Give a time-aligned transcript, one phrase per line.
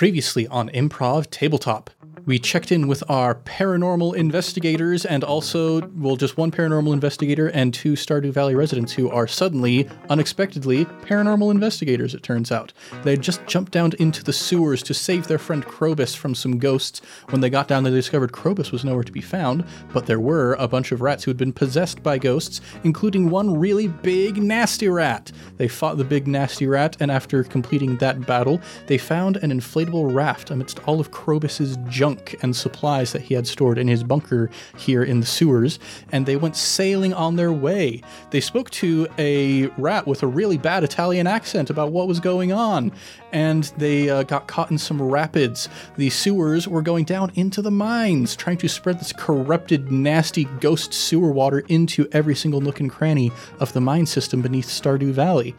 [0.00, 1.90] Previously on Improv Tabletop,
[2.26, 7.72] we checked in with our paranormal investigators and also, well, just one paranormal investigator and
[7.72, 12.72] two Stardew Valley residents who are suddenly, unexpectedly, paranormal investigators, it turns out.
[13.02, 16.58] They had just jumped down into the sewers to save their friend Krobus from some
[16.58, 17.00] ghosts.
[17.30, 20.20] When they got down there, they discovered Krobus was nowhere to be found, but there
[20.20, 24.36] were a bunch of rats who had been possessed by ghosts, including one really big,
[24.42, 25.32] nasty rat.
[25.56, 30.14] They fought the big, nasty rat, and after completing that battle, they found an inflatable
[30.14, 32.09] raft amidst all of Krobus's junk
[32.42, 35.78] and supplies that he had stored in his bunker here in the sewers,
[36.12, 38.02] and they went sailing on their way.
[38.30, 42.52] They spoke to a rat with a really bad Italian accent about what was going
[42.52, 42.92] on,
[43.32, 45.68] and they uh, got caught in some rapids.
[45.96, 50.92] The sewers were going down into the mines, trying to spread this corrupted, nasty ghost
[50.92, 55.54] sewer water into every single nook and cranny of the mine system beneath Stardew Valley.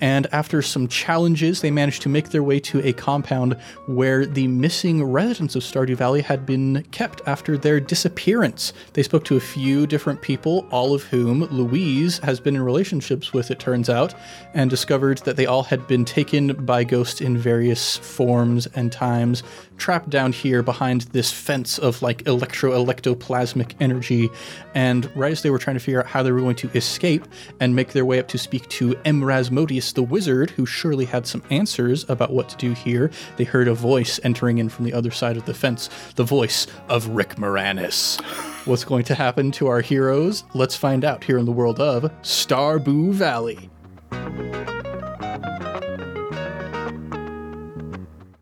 [0.00, 3.54] And after some challenges, they managed to make their way to a compound
[3.86, 8.72] where the missing residents of Stardew Valley had been kept after their disappearance.
[8.92, 13.32] They spoke to a few different people, all of whom Louise has been in relationships
[13.32, 14.14] with, it turns out,
[14.52, 19.42] and discovered that they all had been taken by ghosts in various forms and times,
[19.76, 24.30] trapped down here behind this fence of like electro electoplasmic energy.
[24.74, 27.26] And right as they were trying to figure out how they were going to escape
[27.60, 29.20] and make their way up to speak to M.
[29.20, 33.68] Rasmodius the wizard, who surely had some answers about what to do here, they heard
[33.68, 37.36] a voice entering in from the other side of the fence the voice of Rick
[37.36, 38.20] Moranis.
[38.66, 40.44] What's going to happen to our heroes?
[40.54, 43.68] Let's find out here in the world of Starboo Valley.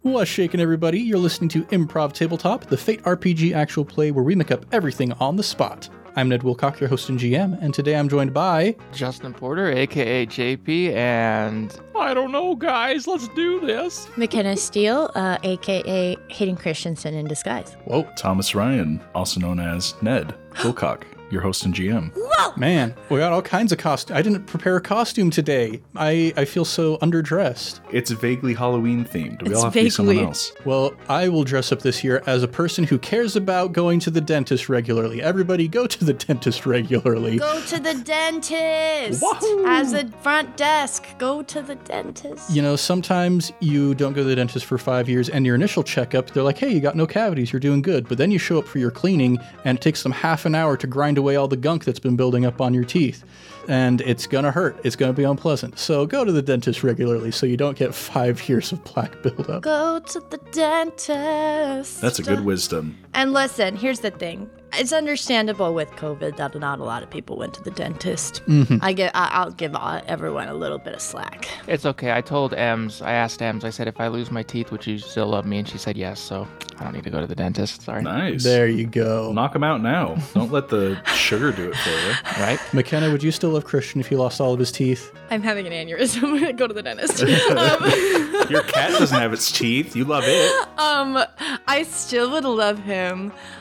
[0.03, 0.99] What's shaking, everybody?
[0.99, 5.13] You're listening to Improv Tabletop, the Fate RPG actual play where we make up everything
[5.13, 5.89] on the spot.
[6.17, 10.27] I'm Ned Wilcock, your host and GM, and today I'm joined by Justin Porter, aka
[10.27, 13.07] JP, and I don't know, guys.
[13.07, 14.09] Let's do this.
[14.17, 17.77] McKenna Steele, uh, aka Hayden Christensen in disguise.
[17.85, 22.13] Whoa, Thomas Ryan, also known as Ned Wilcock, your host and GM.
[22.57, 24.19] man, we got all kinds of costumes.
[24.19, 25.81] I didn't prepare a costume today.
[25.97, 27.81] I I feel so underdressed.
[27.91, 29.43] It's vaguely Halloween themed.
[29.43, 30.53] We It's all have to be someone vaguely- else.
[30.65, 34.11] Well, I will dress up this year as a person who cares about going to
[34.11, 35.23] the dentist regularly.
[35.23, 37.39] Everybody, go to the dentist regularly.
[37.39, 39.23] Go to the dentist.
[39.67, 42.51] As a front desk, go to the dentist.
[42.51, 45.83] You know, sometimes you don't go to the dentist for five years, and your initial
[45.83, 48.09] checkup, they're like, hey, you got no cavities, you're doing good.
[48.09, 50.77] But then you show up for your cleaning, and it takes them half an hour
[50.77, 53.25] to grind away all the gunk that's been building up on your teeth.
[53.69, 55.79] And it's gonna hurt, it's gonna be unpleasant.
[55.79, 59.63] So go to the dentist regularly so you don't get five years of plaque buildup.
[59.63, 62.01] Go to the dentist.
[62.01, 62.99] That's a good wisdom.
[63.15, 64.51] And listen, here's the thing.
[64.75, 68.43] It's understandable with COVID that not a lot of people went to the dentist.
[68.81, 71.47] I get, I, I'll give uh, everyone a little bit of slack.
[71.67, 72.13] It's okay.
[72.13, 74.97] I told Ems, I asked Ems, I said, if I lose my teeth, would you
[74.97, 75.59] still love me?
[75.59, 77.83] And she said yes, so I don't need to go to the dentist.
[77.83, 78.03] Sorry.
[78.03, 78.43] Nice.
[78.45, 79.31] There you go.
[79.33, 80.17] Knock them out now.
[80.35, 82.43] Don't let the sugar do it for you.
[82.43, 82.59] Right?
[82.73, 85.13] McKenna, would you still love Christian if he lost all of his teeth?
[85.31, 86.57] I'm having an aneurysm.
[86.57, 87.21] go to the dentist.
[88.51, 89.95] Your cat doesn't have its teeth.
[89.95, 90.69] You love it.
[90.79, 91.23] Um,
[91.69, 93.02] I still would love him,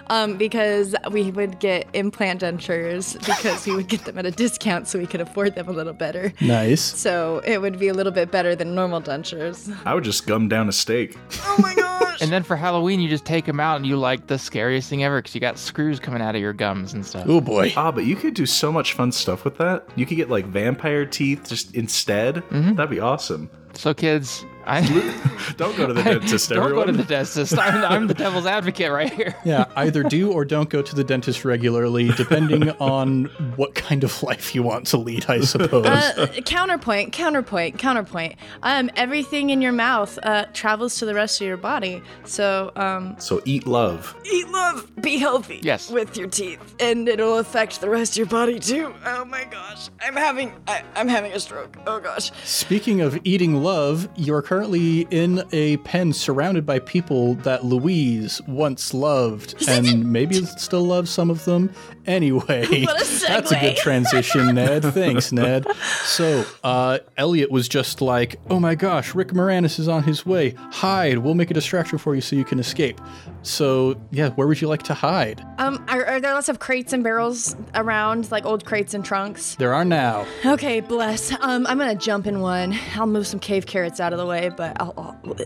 [0.08, 4.88] um, because we would get implant dentures because we would get them at a discount,
[4.88, 6.34] so we could afford them a little better.
[6.42, 6.82] Nice.
[6.82, 9.76] So it would be a little bit better than normal dentures.
[9.86, 11.18] I would just gum down a steak.
[11.44, 12.22] Oh my gosh!
[12.22, 15.04] And then for Halloween, you just take them out and you like the scariest thing
[15.04, 17.26] ever because you got screws coming out of your gums and stuff.
[17.28, 17.74] Oh boy.
[17.76, 19.88] Ah, but you could do so much fun stuff with that.
[19.96, 22.44] You could get like vampire teeth just instead.
[22.52, 23.50] That'd be awesome.
[23.74, 24.82] So, kids, I
[25.58, 26.88] Don't go to the dentist, don't everyone.
[26.88, 27.58] go to the dentist.
[27.58, 29.36] I'm, I'm the devil's advocate right here.
[29.44, 34.22] Yeah, either do or don't go to the dentist regularly, depending on what kind of
[34.24, 35.86] life you want to lead, I suppose.
[35.86, 38.36] Uh, counterpoint, counterpoint, counterpoint.
[38.64, 42.02] Um, everything in your mouth uh, travels to the rest of your body.
[42.26, 44.16] So, um, so eat love.
[44.32, 45.60] eat love, be healthy.
[45.64, 45.90] Yes.
[45.90, 48.94] With your teeth, and it'll affect the rest of your body too.
[49.06, 51.78] Oh my gosh, I'm having, I, I'm having a stroke.
[51.88, 52.32] Oh gosh.
[52.44, 58.94] Speaking of eating love, you're currently in a pen surrounded by people that Louise once
[58.94, 61.74] loved and maybe still loves some of them.
[62.06, 62.86] Anyway, a
[63.28, 64.84] that's a good transition, Ned.
[64.84, 65.66] Thanks, Ned.
[66.04, 70.52] So, uh, Elliot was just like, oh my gosh, Rick Moranis is on his way.
[70.52, 71.18] Hide.
[71.18, 73.02] We'll make a distraction for you so you can escape.
[73.44, 75.46] So, yeah, where would you like to hide?
[75.58, 79.56] Um, are, are there lots of crates and barrels around, like old crates and trunks?
[79.56, 80.26] There are now.
[80.46, 81.32] Okay, bless.
[81.42, 82.76] Um, I'm gonna jump in one.
[82.96, 84.32] I'll move some cave carrots out of the way.
[84.32, 84.94] way, but I'll.
[84.98, 85.18] I'll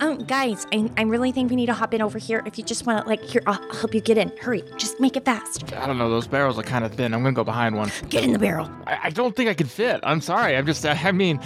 [0.00, 2.42] Um, guys, I, I really think we need to hop in over here.
[2.44, 4.30] If you just want to, like, here, I'll help you get in.
[4.40, 5.72] Hurry, just make it fast.
[5.72, 6.10] I don't know.
[6.10, 7.14] Those barrels are kind of thin.
[7.14, 7.90] I'm gonna go behind one.
[8.10, 8.70] Get in the barrel.
[8.86, 10.00] I, I don't think I can fit.
[10.02, 10.56] I'm sorry.
[10.56, 10.84] I'm just.
[11.06, 11.40] I mean,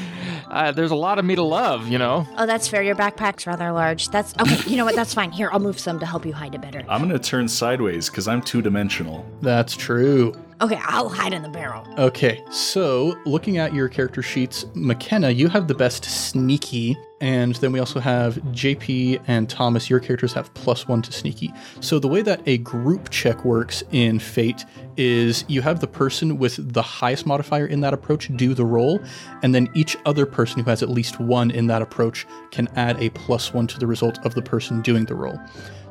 [0.51, 1.89] uh, there's a lot of me to love.
[1.89, 2.27] You know.
[2.37, 2.83] Oh, that's fair.
[2.83, 4.09] Your backpack's rather large.
[4.09, 4.69] That's okay.
[4.69, 4.97] You know what?
[4.97, 5.31] That's fine.
[5.31, 6.83] Here, I'll move some to help you hide it better.
[6.89, 9.27] I'm gonna turn sideways because I'm two dimensional.
[9.43, 10.35] That's true.
[10.61, 11.87] Okay, I'll hide in the barrel.
[11.97, 17.73] Okay, so looking at your character sheets, McKenna, you have the best sneaky, and then
[17.73, 19.91] we also have JP and Thomas.
[19.91, 21.53] Your characters have plus one to sneaky.
[21.81, 24.65] So the way that a group check works in Fate
[24.97, 29.01] is you have the person with the highest modifier in that approach do the roll,
[29.43, 33.01] and then each other person who has at least one in that approach can add
[33.03, 35.39] a plus one to the result of the person doing the roll.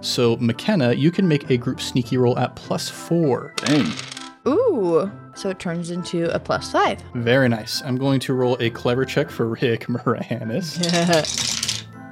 [0.02, 3.54] So McKenna, you can make a group sneaky roll at plus four.
[3.58, 3.92] Dang.
[4.48, 5.12] Ooh.
[5.40, 7.02] So it turns into a plus five.
[7.16, 7.82] Very nice.
[7.84, 10.76] I'm going to roll a clever check for Rick Moranis.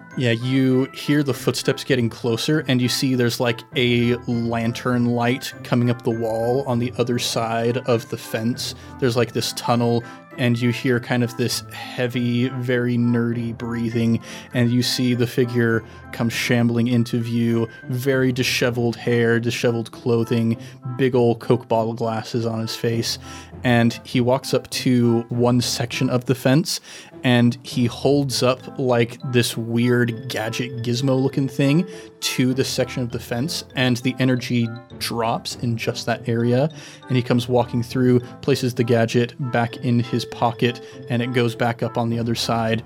[0.17, 5.53] yeah, you hear the footsteps getting closer, and you see there's like a lantern light
[5.65, 8.75] coming up the wall on the other side of the fence.
[9.01, 10.05] There's like this tunnel,
[10.37, 14.21] and you hear kind of this heavy, very nerdy breathing,
[14.53, 17.67] and you see the figure come shambling into view.
[17.89, 20.57] Very disheveled hair, disheveled clothing,
[20.97, 23.17] big old Coke bottle glasses on his face.
[23.63, 26.79] And he walks up to one section of the fence
[27.23, 31.87] and he holds up like this weird gadget gizmo looking thing
[32.19, 34.67] to the section of the fence and the energy
[34.99, 36.69] drops in just that area
[37.07, 41.55] and he comes walking through places the gadget back in his pocket and it goes
[41.55, 42.83] back up on the other side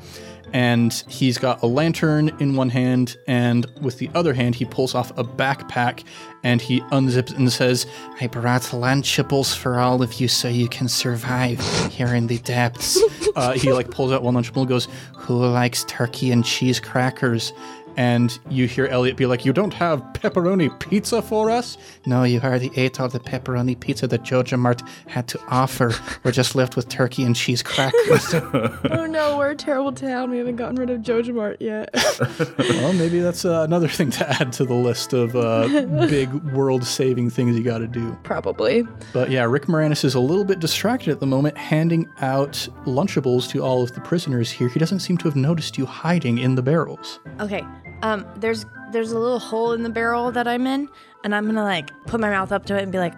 [0.54, 4.96] and he's got a lantern in one hand and with the other hand he pulls
[4.96, 6.04] off a backpack
[6.44, 7.86] and he unzips and says
[8.20, 11.60] i brought lunchables for all of you so you can survive
[11.92, 13.00] here in the depths.
[13.34, 17.54] Uh, he like pulls out one lunchable and goes who likes turkey and cheese crackers
[17.98, 21.78] and you hear Elliot be like, You don't have pepperoni pizza for us?
[22.06, 25.94] No, you already ate all the pepperoni pizza that JojaMart had to offer.
[26.24, 28.34] We're just left with turkey and cheese crackers.
[28.92, 30.32] Oh no, we're a terrible town.
[30.32, 31.90] We haven't gotten rid of JojaMart yet.
[32.58, 35.68] well, maybe that's uh, another thing to add to the list of uh,
[36.08, 38.18] big world saving things you got to do.
[38.24, 38.84] Probably.
[39.14, 43.50] But yeah, Rick Moranis is a little bit distracted at the moment, handing out Lunchables
[43.50, 44.68] to all of the prisoners here.
[44.68, 47.20] He doesn't seem to have noticed you hiding in the barrels.
[47.40, 47.64] Okay.
[48.02, 50.90] Um, there's there's a little hole in the barrel that I'm in,
[51.24, 53.14] and I'm gonna like put my mouth up to it and be like,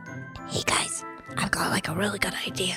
[0.50, 1.04] Hey guys,
[1.38, 2.76] I've got like a really good idea.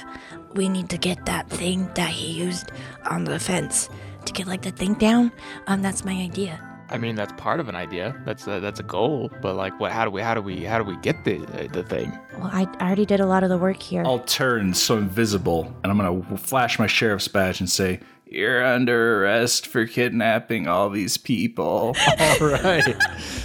[0.55, 2.73] We need to get that thing that he used
[3.11, 3.89] on the fence
[4.25, 5.33] to get like the thing down.
[5.67, 6.61] Um, that's my idea.
[6.89, 8.21] I mean, that's part of an idea.
[8.25, 9.31] That's a, that's a goal.
[9.43, 9.91] But like, what?
[9.91, 10.23] How do we?
[10.23, 10.63] How do we?
[10.65, 11.39] How do we get the
[11.73, 12.17] the thing?
[12.39, 14.05] Well, I I already did a lot of the work here.
[14.07, 19.23] I'll turn so invisible, and I'm gonna flash my sheriff's badge and say, "You're under
[19.23, 22.97] arrest for kidnapping all these people." All right.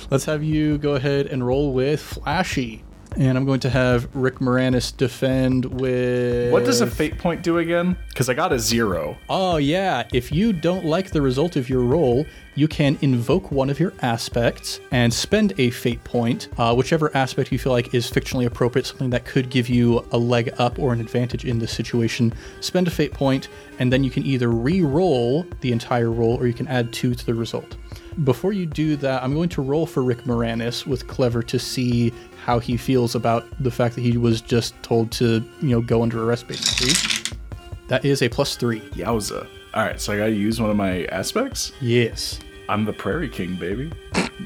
[0.09, 2.83] Let's have you go ahead and roll with Flashy.
[3.17, 6.51] And I'm going to have Rick Moranis defend with.
[6.51, 7.97] what does a fate point do again?
[8.07, 9.17] Because I got a zero.
[9.29, 10.07] Oh, yeah.
[10.13, 12.25] If you don't like the result of your roll,
[12.55, 17.51] you can invoke one of your aspects and spend a fate point, uh, whichever aspect
[17.51, 20.93] you feel like is fictionally appropriate, something that could give you a leg up or
[20.93, 22.33] an advantage in this situation.
[22.61, 23.49] Spend a fate point,
[23.79, 27.13] and then you can either re roll the entire roll or you can add two
[27.13, 27.75] to the result.
[28.25, 32.11] Before you do that, I'm going to roll for Rick Moranis with Clever to see
[32.43, 36.01] how he feels about the fact that he was just told to, you know, go
[36.01, 37.37] under arrest, basically.
[37.87, 38.81] That is a plus three.
[38.91, 39.47] Yowza.
[39.73, 41.71] All right, so I gotta use one of my aspects.
[41.81, 42.39] Yes.
[42.67, 43.91] I'm the Prairie King, baby.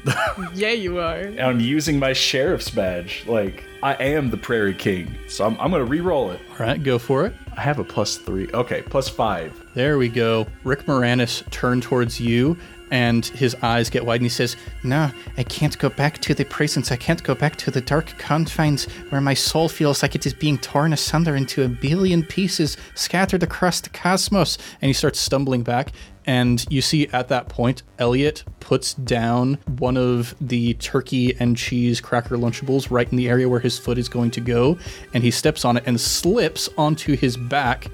[0.54, 1.16] yeah, you are.
[1.18, 3.24] And I'm using my sheriff's badge.
[3.26, 5.16] Like, I am the Prairie King.
[5.28, 6.40] So I'm, I'm gonna re-roll it.
[6.50, 7.34] All right, go for it.
[7.56, 8.48] I have a plus three.
[8.52, 9.52] Okay, plus five.
[9.74, 10.46] There we go.
[10.64, 12.56] Rick Moranis turned towards you,
[12.90, 16.44] and his eyes get wide, and he says, No, I can't go back to the
[16.44, 16.90] prisons.
[16.90, 20.34] I can't go back to the dark confines where my soul feels like it is
[20.34, 24.58] being torn asunder into a billion pieces scattered across the cosmos.
[24.80, 25.92] And he starts stumbling back.
[26.26, 32.00] And you see at that point, Elliot puts down one of the turkey and cheese
[32.00, 34.76] cracker Lunchables right in the area where his foot is going to go.
[35.14, 37.86] And he steps on it and slips onto his back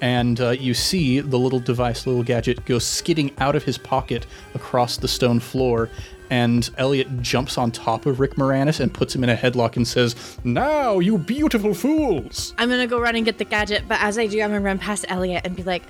[0.00, 4.26] and uh, you see the little device, little gadget, go skidding out of his pocket
[4.54, 5.90] across the stone floor.
[6.30, 9.88] And Elliot jumps on top of Rick Moranis and puts him in a headlock and
[9.88, 10.14] says,
[10.44, 12.52] Now, you beautiful fools!
[12.58, 14.78] I'm gonna go run and get the gadget, but as I do, I'm gonna run
[14.78, 15.84] past Elliot and be like,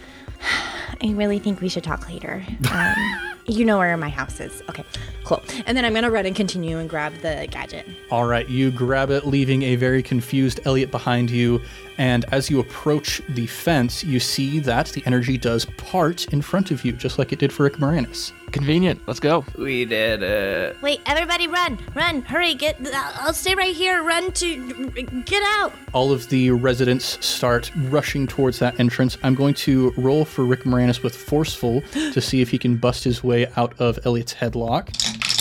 [1.03, 2.45] I really think we should talk later.
[2.71, 2.95] Um,
[3.49, 4.63] You know where my house is.
[4.69, 4.85] Okay,
[5.25, 5.43] cool.
[5.65, 7.87] And then I'm gonna run and continue and grab the gadget.
[8.11, 11.63] All right, you grab it, leaving a very confused Elliot behind you.
[11.97, 16.71] And as you approach the fence, you see that the energy does part in front
[16.71, 18.33] of you, just like it did for Rick Moranis.
[18.53, 19.01] Convenient.
[19.07, 19.45] Let's go.
[19.57, 20.77] We did it.
[20.83, 25.73] Wait, everybody run, run, hurry, get, I'll I'll stay right here, run to, get out.
[25.93, 29.19] All of the residents start rushing towards that entrance.
[29.23, 33.05] I'm going to roll for Rick Moranis with Forceful to see if he can bust
[33.05, 34.89] his way out of Elliot's headlock.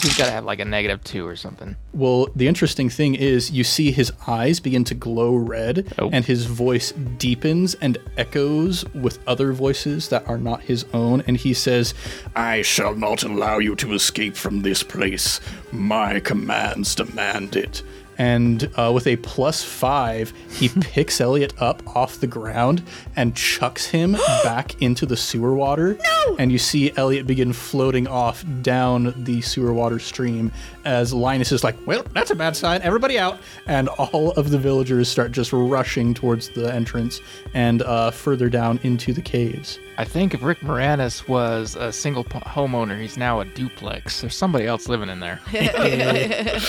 [0.08, 1.76] He's got to have like a negative two or something.
[1.94, 6.10] Well, the interesting thing is you see his eyes begin to glow red Oh.
[6.14, 11.36] and his voice deepens and echoes with other voices that are not his own and
[11.36, 11.94] he says,
[12.36, 15.40] I shall not allow you to escape from this place.
[15.72, 17.84] My commands demand it.
[18.18, 22.84] And uh, with a plus five, he picks Elliot up off the ground
[23.16, 25.98] and chucks him back into the sewer water.
[26.04, 26.36] No!
[26.40, 30.52] And you see Elliot begin floating off down the sewer water stream
[30.86, 32.82] as Linus is like, Well, that's a bad sign.
[32.82, 33.40] Everybody out.
[33.68, 37.22] And all of the villagers start just rushing towards the entrance
[37.54, 39.80] and uh, further down into the caves.
[39.98, 44.22] I think if Rick Moranis was a single p- homeowner, he's now a duplex.
[44.22, 45.40] There's somebody else living in there.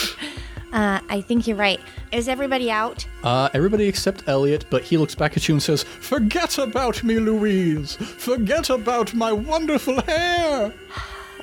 [0.72, 1.80] Uh, I think you're right.
[2.12, 3.06] Is everybody out?
[3.22, 7.18] Uh, everybody except Elliot, but he looks back at you and says, Forget about me,
[7.18, 7.94] Louise.
[7.96, 10.72] Forget about my wonderful hair.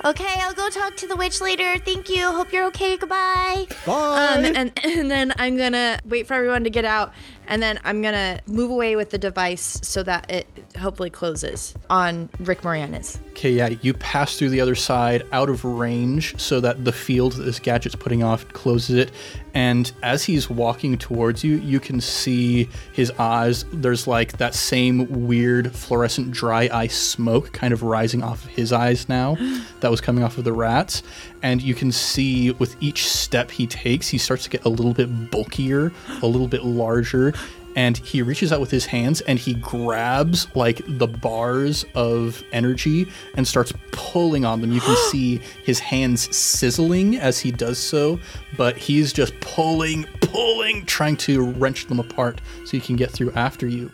[0.04, 1.78] Okay, I'll go talk to the witch later.
[1.78, 2.30] Thank you.
[2.30, 2.98] Hope you're okay.
[2.98, 3.66] Goodbye.
[3.86, 4.34] Bye.
[4.36, 7.12] Um, and, and then I'm gonna wait for everyone to get out,
[7.48, 10.46] and then I'm gonna move away with the device so that it
[10.78, 13.18] hopefully closes on Rick Moranis.
[13.30, 17.32] Okay, yeah, you pass through the other side out of range so that the field
[17.32, 19.10] that this gadget's putting off closes it.
[19.54, 23.64] And as he's walking towards you, you can see his eyes.
[23.72, 28.72] There's like that same weird fluorescent dry ice smoke kind of rising off of his
[28.72, 29.36] eyes now
[29.80, 31.02] that was coming off of the rats.
[31.46, 34.92] And you can see with each step he takes, he starts to get a little
[34.92, 37.34] bit bulkier, a little bit larger
[37.76, 43.06] and he reaches out with his hands and he grabs like the bars of energy
[43.34, 44.72] and starts pulling on them.
[44.72, 48.18] You can see his hands sizzling as he does so,
[48.56, 53.30] but he's just pulling, pulling, trying to wrench them apart so he can get through
[53.32, 53.90] after you.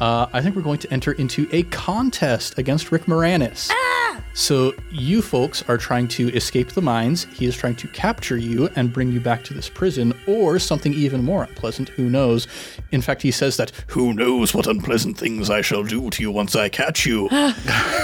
[0.00, 3.70] Uh, I think we're going to enter into a contest against Rick Moranis.
[4.32, 7.24] So you folks are trying to escape the mines.
[7.32, 10.94] He is trying to capture you and bring you back to this prison, or something
[10.94, 11.88] even more unpleasant.
[11.90, 12.46] Who knows?
[12.92, 13.72] In fact, he says that.
[13.88, 17.28] Who knows what unpleasant things I shall do to you once I catch you?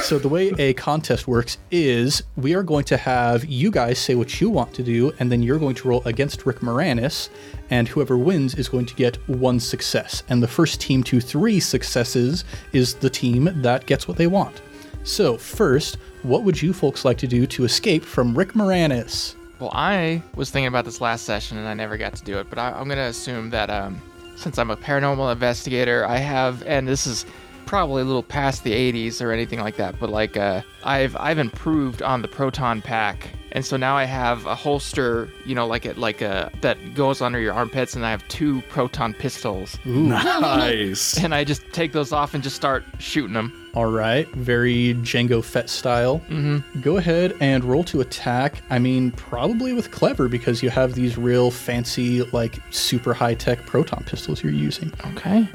[0.03, 4.15] So the way a contest works is we are going to have you guys say
[4.15, 7.29] what you want to do, and then you're going to roll against Rick Moranis,
[7.71, 10.23] and whoever wins is going to get one success.
[10.29, 14.63] And the first team to three successes is the team that gets what they want.
[15.05, 19.35] So first, what would you folks like to do to escape from Rick Moranis?
[19.59, 22.51] Well, I was thinking about this last session and I never got to do it,
[22.51, 24.01] but I, I'm going to assume that um,
[24.37, 27.25] since I'm a paranormal investigator, I have, and this is
[27.67, 31.39] probably a little past the 80s or anything like that, but like uh, I've I've
[31.39, 35.87] improved on the proton pack, and so now I have a holster, you know, like
[35.87, 41.17] it like a that goes under your armpits, and I have two proton pistols, Nice.
[41.23, 43.53] and I just take those off and just start shooting them.
[43.75, 46.21] All right, very Jango Fett style.
[46.31, 46.81] Mm-hmm.
[46.81, 48.63] Go ahead and roll to attack.
[48.71, 53.65] I mean, probably with clever because you have these real fancy, like super high tech
[53.67, 54.93] proton pistols you're using.
[55.13, 55.47] Okay.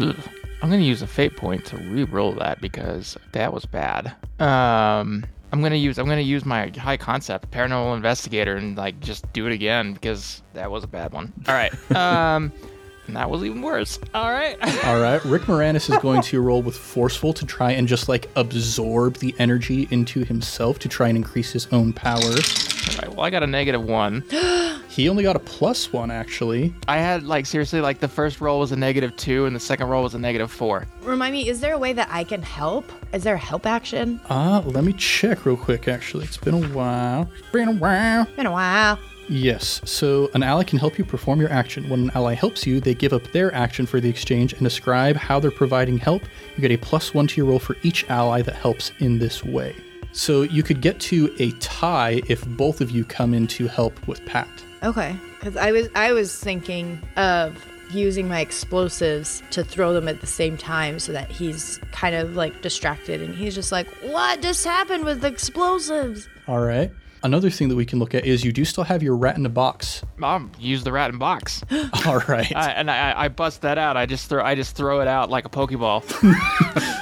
[0.00, 0.16] Ugh.
[0.62, 4.14] I'm gonna use a fate point to re-roll that because that was bad.
[4.40, 9.30] Um, I'm gonna use I'm gonna use my high concept paranormal investigator and like just
[9.32, 11.32] do it again because that was a bad one.
[11.48, 11.72] All right.
[11.96, 12.52] Um,
[13.06, 13.98] and that was even worse.
[14.14, 14.56] All right.
[14.84, 18.28] All right, Rick Moranis is going to roll with forceful to try and just like
[18.36, 22.20] absorb the energy into himself to try and increase his own power.
[22.22, 23.08] All right.
[23.08, 24.24] Well, I got a negative one.
[24.96, 26.72] He only got a plus one actually.
[26.88, 29.88] I had like seriously like the first roll was a negative two and the second
[29.88, 30.86] roll was a negative four.
[31.02, 32.90] Remind me, is there a way that I can help?
[33.12, 34.18] Is there a help action?
[34.30, 36.24] Uh, let me check real quick actually.
[36.24, 37.30] It's been a while.
[37.38, 38.26] It's been a while.
[38.36, 38.98] Been a while.
[39.28, 41.88] Yes, so an ally can help you perform your action.
[41.88, 45.16] When an ally helps you, they give up their action for the exchange and describe
[45.16, 46.22] how they're providing help.
[46.54, 49.44] You get a plus one to your roll for each ally that helps in this
[49.44, 49.74] way.
[50.12, 54.06] So you could get to a tie if both of you come in to help
[54.06, 54.48] with Pat.
[54.82, 60.20] Okay, because I was I was thinking of using my explosives to throw them at
[60.20, 64.40] the same time so that he's kind of like distracted and he's just like, "What
[64.40, 66.90] just happened with the explosives?" All right.
[67.26, 69.44] Another thing that we can look at is you do still have your rat in
[69.44, 70.00] a box.
[70.16, 71.60] Mom, use the rat in box.
[72.06, 72.54] All right.
[72.54, 73.96] I, and I, I bust that out.
[73.96, 76.04] I just throw I just throw it out like a pokeball.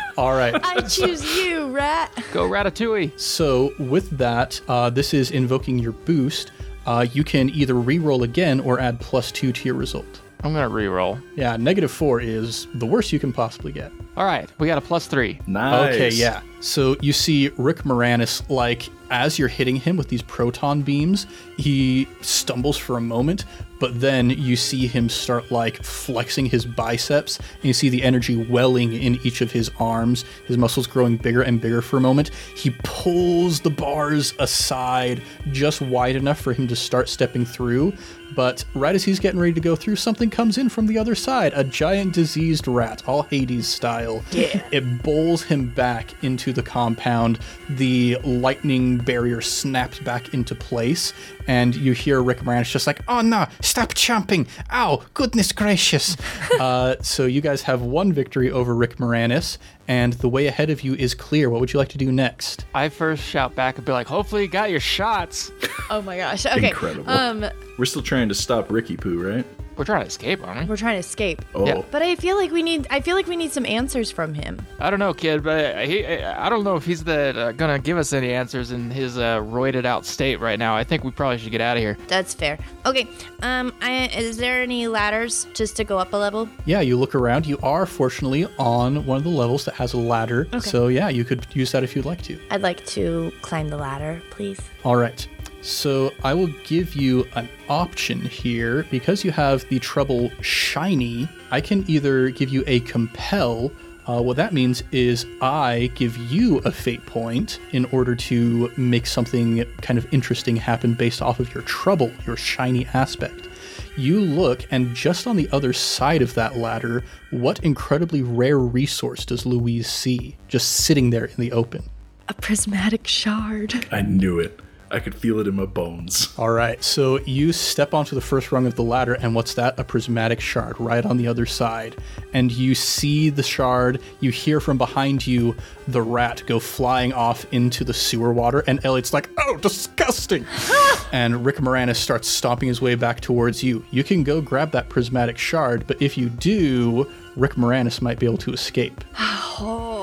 [0.16, 0.54] All right.
[0.64, 2.10] I choose you, rat.
[2.32, 3.20] Go Ratatouille.
[3.20, 6.52] So with that, uh, this is invoking your boost.
[6.86, 10.22] Uh, you can either re-roll again or add plus two to your result.
[10.42, 11.18] I'm gonna re-roll.
[11.36, 13.92] Yeah, negative four is the worst you can possibly get.
[14.16, 15.40] All right, we got a plus three.
[15.46, 15.94] Nice.
[15.94, 16.42] Okay, yeah.
[16.60, 22.08] So you see Rick Moranis, like, as you're hitting him with these proton beams, he
[22.20, 23.44] stumbles for a moment,
[23.84, 28.34] but then you see him start, like, flexing his biceps, and you see the energy
[28.34, 32.30] welling in each of his arms, his muscles growing bigger and bigger for a moment.
[32.56, 35.20] He pulls the bars aside
[35.52, 37.92] just wide enough for him to start stepping through,
[38.34, 41.14] but right as he's getting ready to go through, something comes in from the other
[41.14, 44.24] side a giant diseased rat, all Hades style.
[44.32, 44.66] Yeah.
[44.72, 47.38] It bowls him back into the compound.
[47.68, 51.12] The lightning barrier snaps back into place,
[51.46, 54.46] and you hear Rick Moranis just like, oh no, stop chomping.
[54.70, 56.16] Ow, goodness gracious.
[56.60, 60.82] uh, so you guys have one victory over Rick Moranis, and the way ahead of
[60.82, 61.50] you is clear.
[61.50, 62.66] What would you like to do next?
[62.72, 65.50] I first shout back and be like, "Hopefully, you got your shots."
[65.90, 66.46] Oh my gosh.
[66.46, 66.68] Okay.
[66.68, 67.10] Incredible.
[67.10, 67.44] Um,
[67.78, 69.44] We're still trying to stop Ricky Poo, right?
[69.76, 70.66] We're trying to escape, aren't we?
[70.66, 71.42] we're trying to escape.
[71.54, 71.82] Oh, Yeah.
[71.90, 72.86] But I feel like we need.
[72.90, 74.60] I feel like we need some answers from him.
[74.78, 77.96] I don't know, kid, but he, I don't know if he's the uh, gonna give
[77.98, 80.76] us any answers in his uh, roided out state right now.
[80.76, 81.96] I think we probably should get out of here.
[82.08, 82.58] That's fair.
[82.86, 83.06] Okay.
[83.42, 83.72] Um.
[83.80, 86.48] I, is there any ladders just to go up a level?
[86.64, 87.46] Yeah, you look around.
[87.46, 90.46] You are fortunately on one of the levels that has a ladder.
[90.52, 90.60] Okay.
[90.70, 92.38] So yeah, you could use that if you'd like to.
[92.50, 94.60] I'd like to climb the ladder, please.
[94.84, 95.26] All right.
[95.64, 101.26] So I will give you an option here because you have the trouble shiny.
[101.50, 103.72] I can either give you a compel.
[104.06, 109.06] Uh, what that means is I give you a fate point in order to make
[109.06, 113.48] something kind of interesting happen based off of your trouble, your shiny aspect.
[113.96, 119.24] You look, and just on the other side of that ladder, what incredibly rare resource
[119.24, 121.88] does Louise see just sitting there in the open?
[122.28, 123.86] A prismatic shard.
[123.90, 124.60] I knew it.
[124.94, 126.32] I could feel it in my bones.
[126.38, 129.76] All right, so you step onto the first rung of the ladder, and what's that?
[129.78, 131.96] A prismatic shard right on the other side.
[132.32, 135.56] And you see the shard, you hear from behind you
[135.88, 140.46] the rat go flying off into the sewer water, and Elliot's like, oh, disgusting!
[141.12, 143.84] and Rick Moranis starts stomping his way back towards you.
[143.90, 148.26] You can go grab that prismatic shard, but if you do, Rick Moranis might be
[148.26, 149.02] able to escape.
[149.56, 149.93] Oh.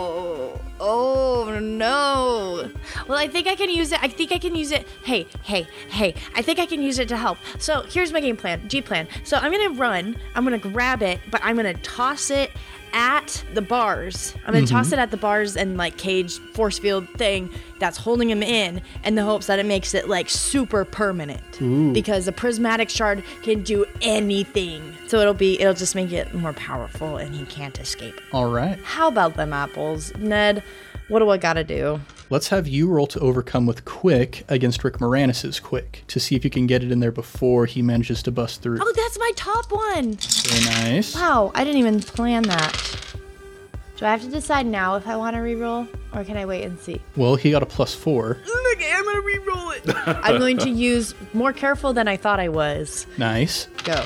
[1.81, 2.69] No.
[3.07, 4.03] Well, I think I can use it.
[4.03, 4.87] I think I can use it.
[5.03, 6.13] Hey, hey, hey.
[6.35, 7.39] I think I can use it to help.
[7.57, 9.07] So here's my game plan, G plan.
[9.23, 10.15] So I'm gonna run.
[10.35, 12.51] I'm gonna grab it, but I'm gonna toss it
[12.93, 14.35] at the bars.
[14.45, 14.95] I'm gonna toss mm-hmm.
[14.95, 19.15] it at the bars and like cage force field thing that's holding him in, in
[19.15, 21.41] the hopes that it makes it like super permanent.
[21.93, 24.93] Because a prismatic shard can do anything.
[25.07, 28.21] So it'll be it'll just make it more powerful and he can't escape.
[28.33, 28.77] All right.
[28.83, 30.15] How about them apples?
[30.17, 30.61] Ned,
[31.11, 31.99] what do I gotta do?
[32.29, 36.45] Let's have you roll to overcome with quick against Rick Moranis's quick to see if
[36.45, 38.79] you can get it in there before he manages to bust through.
[38.81, 40.13] Oh, that's my top one!
[40.13, 41.13] Very nice.
[41.13, 43.15] Wow, I didn't even plan that.
[43.97, 46.63] Do I have to decide now if I want to reroll, or can I wait
[46.63, 47.01] and see?
[47.17, 48.37] Well, he got a plus four.
[48.73, 50.07] Okay, I'm gonna reroll it.
[50.23, 53.05] I'm going to use more careful than I thought I was.
[53.17, 53.65] Nice.
[53.83, 54.01] Go.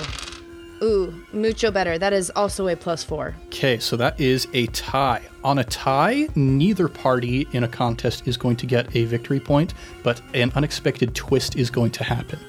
[0.86, 1.98] Ooh, mucho better.
[1.98, 3.36] That is also a plus four.
[3.48, 5.24] Okay, so that is a tie.
[5.44, 9.74] On a tie, neither party in a contest is going to get a victory point,
[10.04, 12.40] but an unexpected twist is going to happen.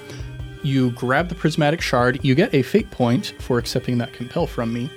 [0.63, 4.71] You grab the prismatic shard, you get a fate point for accepting that compel from
[4.71, 4.91] me.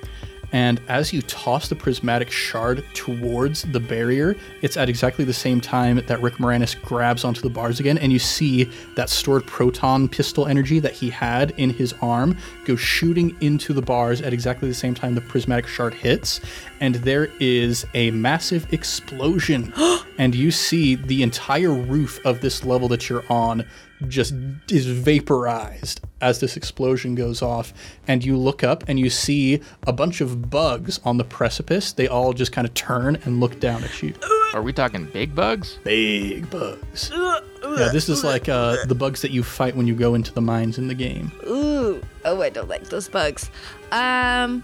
[0.52, 5.60] And as you toss the prismatic shard towards the barrier, it's at exactly the same
[5.60, 10.08] time that Rick Moranis grabs onto the bars again, and you see that stored proton
[10.08, 14.68] pistol energy that he had in his arm go shooting into the bars at exactly
[14.68, 16.40] the same time the prismatic shard hits.
[16.80, 19.72] And there is a massive explosion,
[20.18, 23.64] and you see the entire roof of this level that you're on
[24.08, 24.32] just
[24.70, 27.72] is vaporized as this explosion goes off
[28.08, 32.08] and you look up and you see a bunch of bugs on the precipice they
[32.08, 34.14] all just kind of turn and look down at you
[34.54, 35.78] Are we talking big bugs?
[35.84, 40.14] big bugs yeah this is like uh, the bugs that you fight when you go
[40.14, 42.02] into the mines in the game Ooh.
[42.24, 43.50] Oh, I don't like those bugs.
[43.92, 44.62] Um,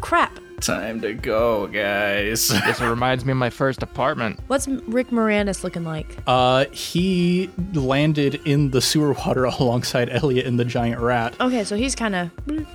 [0.00, 0.38] crap.
[0.66, 2.48] Time to go, guys.
[2.66, 4.40] This reminds me of my first apartment.
[4.48, 6.18] What's Rick Moranis looking like?
[6.26, 11.36] Uh, he landed in the sewer water alongside Elliot and the giant rat.
[11.40, 12.30] Okay, so he's kind of.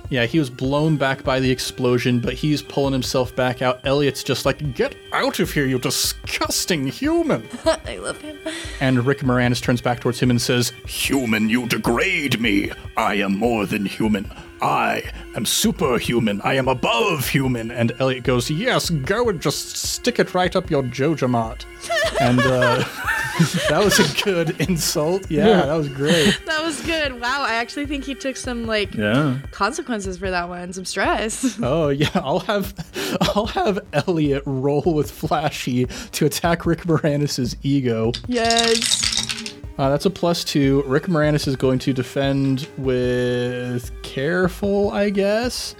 [0.08, 3.84] Yeah, he was blown back by the explosion, but he's pulling himself back out.
[3.84, 7.46] Elliot's just like, get Out of here, you disgusting human!
[7.66, 8.38] I love him.
[8.80, 12.70] and Rick Moranis turns back towards him and says, Human, you degrade me.
[12.96, 14.32] I am more than human.
[14.62, 15.02] I
[15.34, 16.40] am superhuman.
[16.42, 17.70] I am above human.
[17.70, 21.64] and Elliot goes, yes, go and just stick it right up your JojaMart.
[22.20, 22.78] and uh,
[23.68, 25.30] that was a good insult.
[25.30, 26.40] Yeah, that was great.
[26.52, 27.20] That was good.
[27.20, 29.38] Wow, I actually think he took some like yeah.
[29.50, 31.58] consequences for that one, some stress.
[31.62, 32.74] Oh yeah, I'll have
[33.20, 38.12] I'll have Elliot roll with Flashy to attack Rick Moranis' ego.
[38.28, 39.51] yes.
[39.82, 40.84] Uh, that's a plus two.
[40.86, 45.74] Rick Moranis is going to defend with careful, I guess.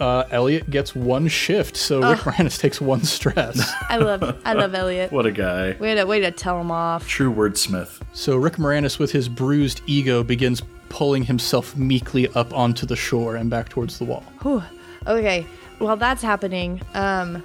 [0.00, 3.70] Uh, Elliot gets one shift, so Rick Moranis takes one stress.
[3.90, 5.12] I love I love Elliot.
[5.12, 5.72] What a guy.
[5.72, 7.06] Way to way to tell him off.
[7.06, 8.00] True wordsmith.
[8.14, 13.36] so Rick Moranis, with his bruised ego, begins pulling himself meekly up onto the shore
[13.36, 14.24] and back towards the wall.
[14.40, 14.62] Whew.
[15.06, 15.46] Okay,
[15.80, 17.44] while that's happening, um,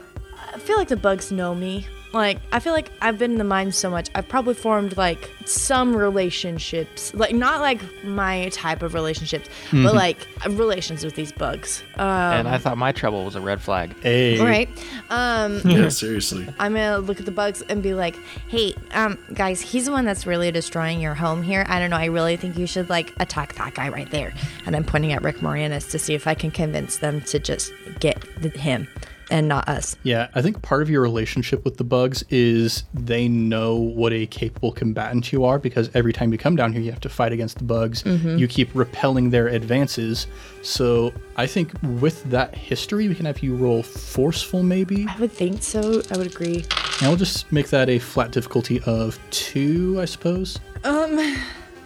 [0.53, 1.85] I feel like the bugs know me.
[2.15, 5.29] Like, I feel like I've been in the mines so much, I've probably formed like
[5.43, 7.13] some relationships.
[7.13, 11.83] Like, not like my type of relationships, but like relations with these bugs.
[11.95, 13.93] Um, and I thought my trouble was a red flag.
[14.01, 14.69] Hey, right.
[15.09, 16.47] Um, Yeah, seriously.
[16.57, 18.15] I'm gonna look at the bugs and be like,
[18.47, 21.65] "Hey, um, guys, he's the one that's really destroying your home here.
[21.67, 21.97] I don't know.
[21.97, 24.33] I really think you should like attack that guy right there."
[24.65, 27.73] And I'm pointing at Rick Moranis to see if I can convince them to just
[27.99, 28.87] get th- him
[29.29, 29.95] and not us.
[30.03, 34.25] Yeah, I think part of your relationship with the bugs is they know what a
[34.27, 37.31] capable combatant you are because every time you come down here, you have to fight
[37.31, 38.03] against the bugs.
[38.03, 38.37] Mm-hmm.
[38.37, 40.27] You keep repelling their advances.
[40.61, 45.05] So I think with that history, we can have you roll forceful, maybe.
[45.07, 46.01] I would think so.
[46.11, 46.65] I would agree.
[47.01, 50.59] And we'll just make that a flat difficulty of two, I suppose.
[50.83, 51.37] Um,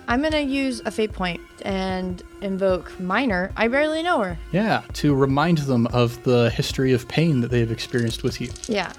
[0.10, 3.52] I'm gonna use a fate point and invoke Miner.
[3.56, 4.40] I barely know her.
[4.52, 8.50] Yeah, to remind them of the history of pain that they've experienced with you.
[8.68, 8.92] Yeah.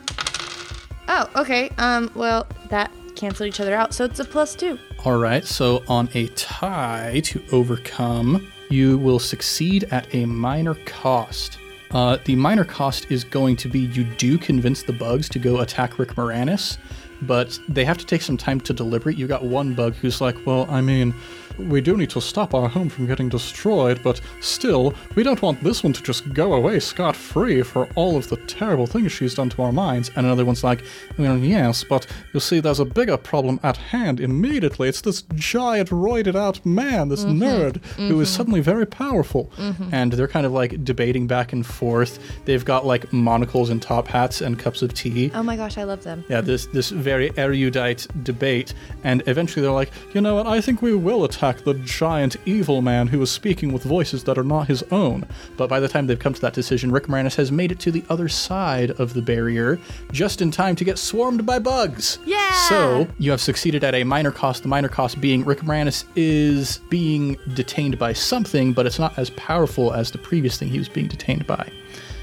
[1.08, 1.70] Oh, okay.
[1.78, 4.78] Um, well, that cancel each other out, so it's a plus two.
[5.04, 11.58] All right, so on a tie to overcome, you will succeed at a minor cost.
[11.90, 15.58] Uh, the minor cost is going to be you do convince the bugs to go
[15.58, 16.78] attack Rick Moranis,
[17.22, 19.16] but they have to take some time to deliberate.
[19.16, 21.14] You got one bug who's like, well, I mean,
[21.68, 25.62] we do need to stop our home from getting destroyed, but still, we don't want
[25.62, 29.34] this one to just go away scot free for all of the terrible things she's
[29.34, 30.10] done to our minds.
[30.16, 30.82] And another one's like,
[31.18, 34.88] well, yes, but you see, there's a bigger problem at hand immediately.
[34.88, 37.42] It's this giant, roided out man, this mm-hmm.
[37.42, 38.36] nerd, who is mm-hmm.
[38.36, 39.50] suddenly very powerful.
[39.56, 39.90] Mm-hmm.
[39.92, 42.18] And they're kind of like debating back and forth.
[42.44, 45.30] They've got like monocles and top hats and cups of tea.
[45.34, 46.24] Oh my gosh, I love them.
[46.28, 50.46] Yeah, this this very erudite debate, and eventually they're like, you know what?
[50.46, 54.38] I think we will attack the giant evil man who is speaking with voices that
[54.38, 55.26] are not his own.
[55.56, 57.90] But by the time they've come to that decision, Rick Moranis has made it to
[57.90, 59.78] the other side of the barrier,
[60.12, 62.18] just in time to get swarmed by bugs.
[62.24, 62.50] Yeah!
[62.68, 64.62] So you have succeeded at a minor cost.
[64.62, 69.30] The minor cost being Rick Moranis is being detained by something, but it's not as
[69.30, 71.70] powerful as the previous thing he was being detained by.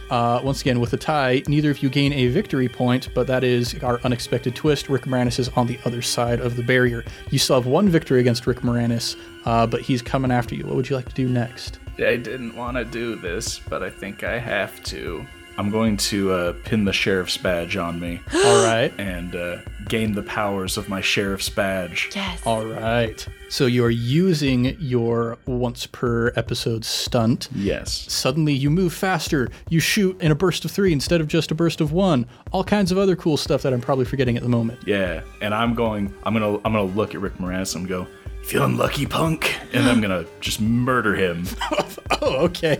[0.09, 3.43] Uh, once again, with a tie, neither of you gain a victory point, but that
[3.43, 4.89] is our unexpected twist.
[4.89, 7.03] Rick Moranis is on the other side of the barrier.
[7.29, 10.65] You still have one victory against Rick Moranis, uh, but he's coming after you.
[10.65, 11.79] What would you like to do next?
[11.97, 15.25] I didn't want to do this, but I think I have to.
[15.57, 18.93] I'm going to uh, pin the sheriff's badge on me All right.
[18.99, 19.57] and uh,
[19.89, 22.11] gain the powers of my sheriff's badge.
[22.13, 22.41] Yes.
[22.45, 23.27] All right.
[23.49, 27.47] So you are using your once per episode stunt.
[27.55, 28.11] Yes.
[28.11, 29.49] Suddenly you move faster.
[29.69, 32.25] You shoot in a burst of three instead of just a burst of one.
[32.51, 34.81] All kinds of other cool stuff that I'm probably forgetting at the moment.
[34.85, 36.13] Yeah, and I'm going.
[36.23, 36.55] I'm gonna.
[36.57, 38.05] I'm gonna look at Rick Moranis and go,
[38.47, 41.45] "Feeling lucky, punk?" And I'm gonna just murder him.
[42.19, 42.79] Oh, okay.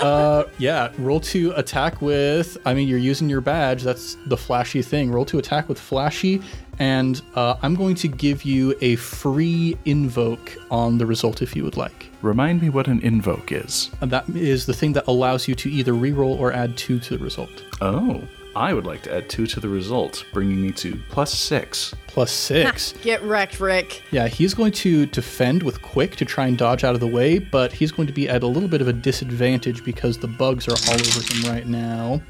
[0.00, 2.56] uh, yeah, roll to attack with.
[2.64, 3.82] I mean, you're using your badge.
[3.82, 5.10] That's the flashy thing.
[5.10, 6.40] Roll to attack with flashy,
[6.78, 11.62] and uh, I'm going to give you a free invoke on the result if you
[11.64, 12.10] would like.
[12.22, 13.90] Remind me what an invoke is.
[14.00, 17.18] And that is the thing that allows you to either reroll or add two to
[17.18, 17.64] the result.
[17.80, 18.22] Oh,
[18.56, 21.94] I would like to add two to the result, bringing me to plus six.
[22.06, 22.92] Plus six.
[23.02, 24.02] Get wrecked, Rick.
[24.10, 27.38] Yeah, he's going to defend with quick to try and dodge out of the way,
[27.38, 30.68] but he's going to be at a little bit of a disadvantage because the bugs
[30.68, 32.22] are all over him right now.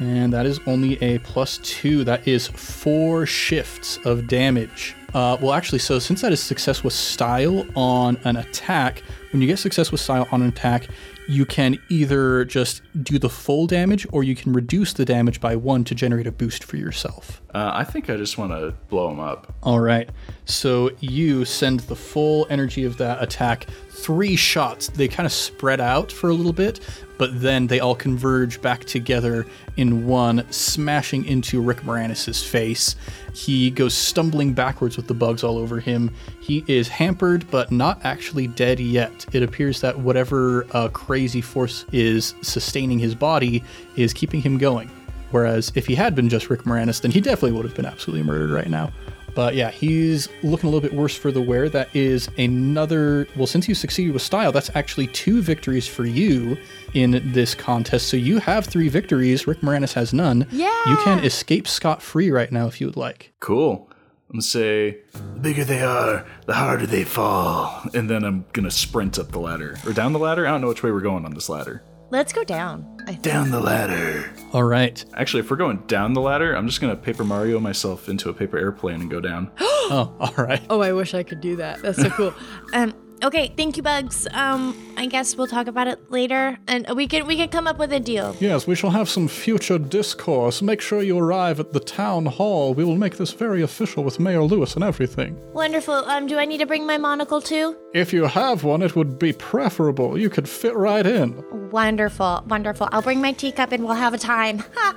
[0.00, 2.04] And that is only a plus two.
[2.04, 4.96] That is four shifts of damage.
[5.12, 9.02] Uh, well, actually, so since that is success with style on an attack,
[9.32, 10.88] when you get success with style on an attack,
[11.30, 15.54] you can either just do the full damage or you can reduce the damage by
[15.54, 17.40] one to generate a boost for yourself.
[17.54, 19.54] Uh, I think I just want to blow him up.
[19.62, 20.10] All right.
[20.46, 24.88] So you send the full energy of that attack, three shots.
[24.88, 26.80] They kind of spread out for a little bit,
[27.16, 32.96] but then they all converge back together in one, smashing into Rick Moranis' face.
[33.32, 36.10] He goes stumbling backwards with the bugs all over him.
[36.40, 39.26] He is hampered, but not actually dead yet.
[39.32, 43.62] It appears that whatever uh, crazy force is sustaining his body
[43.96, 44.90] is keeping him going.
[45.30, 48.24] Whereas if he had been just Rick Moranis, then he definitely would have been absolutely
[48.24, 48.92] murdered right now.
[49.34, 51.68] But yeah, he's looking a little bit worse for the wear.
[51.68, 53.26] That is another.
[53.36, 56.56] Well, since you succeeded with style, that's actually two victories for you
[56.94, 58.08] in this contest.
[58.08, 59.46] So you have three victories.
[59.46, 60.46] Rick Moranis has none.
[60.50, 60.74] Yeah.
[60.88, 63.32] You can escape scot free right now if you would like.
[63.40, 63.88] Cool.
[64.28, 67.82] I'm gonna say, the bigger they are, the harder they fall.
[67.94, 69.76] And then I'm gonna sprint up the ladder.
[69.84, 70.46] Or down the ladder?
[70.46, 71.82] I don't know which way we're going on this ladder.
[72.10, 72.86] Let's go down.
[73.06, 73.22] I think.
[73.22, 74.30] Down the ladder.
[74.52, 75.02] All right.
[75.14, 78.34] Actually, if we're going down the ladder, I'm just gonna Paper Mario myself into a
[78.34, 79.50] paper airplane and go down.
[79.92, 80.62] Oh, all right.
[80.70, 81.82] Oh, I wish I could do that.
[81.82, 82.34] That's so cool.
[82.74, 82.94] Um.
[83.22, 83.52] Okay.
[83.56, 84.26] Thank you, Bugs.
[84.32, 84.76] Um.
[84.96, 87.92] I guess we'll talk about it later, and we can we can come up with
[87.92, 88.36] a deal.
[88.38, 90.60] Yes, we shall have some future discourse.
[90.62, 92.74] Make sure you arrive at the town hall.
[92.74, 95.38] We will make this very official with Mayor Lewis and everything.
[95.52, 95.94] Wonderful.
[95.94, 96.26] Um.
[96.26, 97.76] Do I need to bring my monocle too?
[97.94, 100.18] If you have one, it would be preferable.
[100.18, 101.42] You could fit right in.
[101.70, 102.44] Wonderful.
[102.46, 102.88] Wonderful.
[102.92, 104.62] I'll bring my teacup and we'll have a time.
[104.74, 104.96] Ha!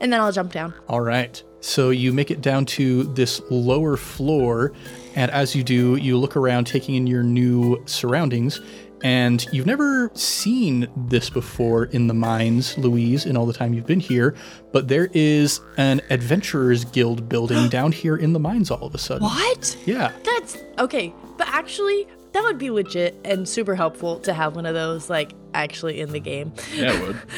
[0.00, 0.72] And then I'll jump down.
[0.88, 1.42] All right.
[1.60, 4.72] So you make it down to this lower floor,
[5.18, 8.60] and as you do, you look around, taking in your new surroundings.
[9.02, 13.86] And you've never seen this before in the mines, Louise, in all the time you've
[13.86, 14.36] been here.
[14.72, 18.98] But there is an Adventurers Guild building down here in the mines all of a
[18.98, 19.24] sudden.
[19.24, 19.76] what?
[19.86, 20.12] Yeah.
[20.24, 21.12] That's okay.
[21.36, 25.32] But actually, that would be legit and super helpful to have one of those like
[25.52, 26.52] actually in the game.
[26.74, 27.20] Yeah, it would.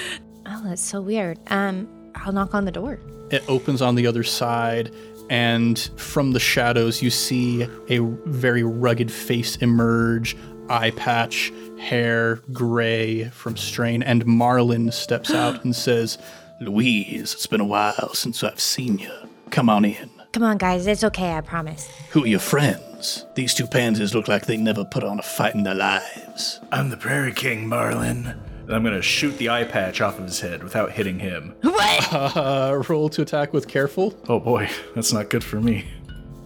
[0.53, 1.38] Oh, that's so weird.
[1.47, 1.87] Um.
[2.16, 2.99] I'll knock on the door.
[3.31, 4.93] It opens on the other side,
[5.31, 10.37] and from the shadows, you see a very rugged face emerge,
[10.69, 16.19] eye patch, hair gray from strain, and Marlon steps out and says,
[16.61, 19.12] Louise, it's been a while since I've seen you.
[19.51, 20.11] Come on in.
[20.33, 20.87] Come on, guys.
[20.87, 21.37] It's okay.
[21.37, 21.88] I promise.
[22.11, 23.25] Who are your friends?
[23.35, 26.61] These two pansies look like they never put on a fight in their lives.
[26.71, 28.37] I'm the Prairie King, Marlon.
[28.70, 31.56] And I'm gonna shoot the eye patch off of his head without hitting him.
[31.64, 34.14] uh, roll to attack with careful.
[34.28, 35.88] Oh boy, that's not good for me.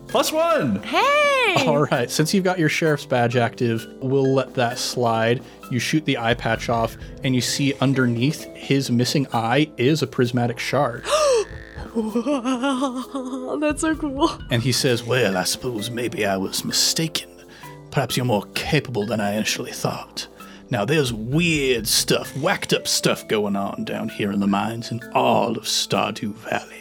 [0.09, 0.83] Plus one!
[0.85, 1.67] Hey.
[1.67, 5.43] All right, since you've got your sheriff's badge active, we'll let that slide.
[5.71, 10.07] You shoot the eye patch off, and you see underneath his missing eye is a
[10.07, 11.05] prismatic shard.
[11.95, 14.31] That's so cool.
[14.51, 17.29] and he says, Well, I suppose maybe I was mistaken.
[17.91, 20.27] Perhaps you're more capable than I initially thought.
[20.71, 25.01] Now, there's weird stuff, whacked up stuff going on down here in the mines in
[25.13, 26.81] all of Stardew Valley.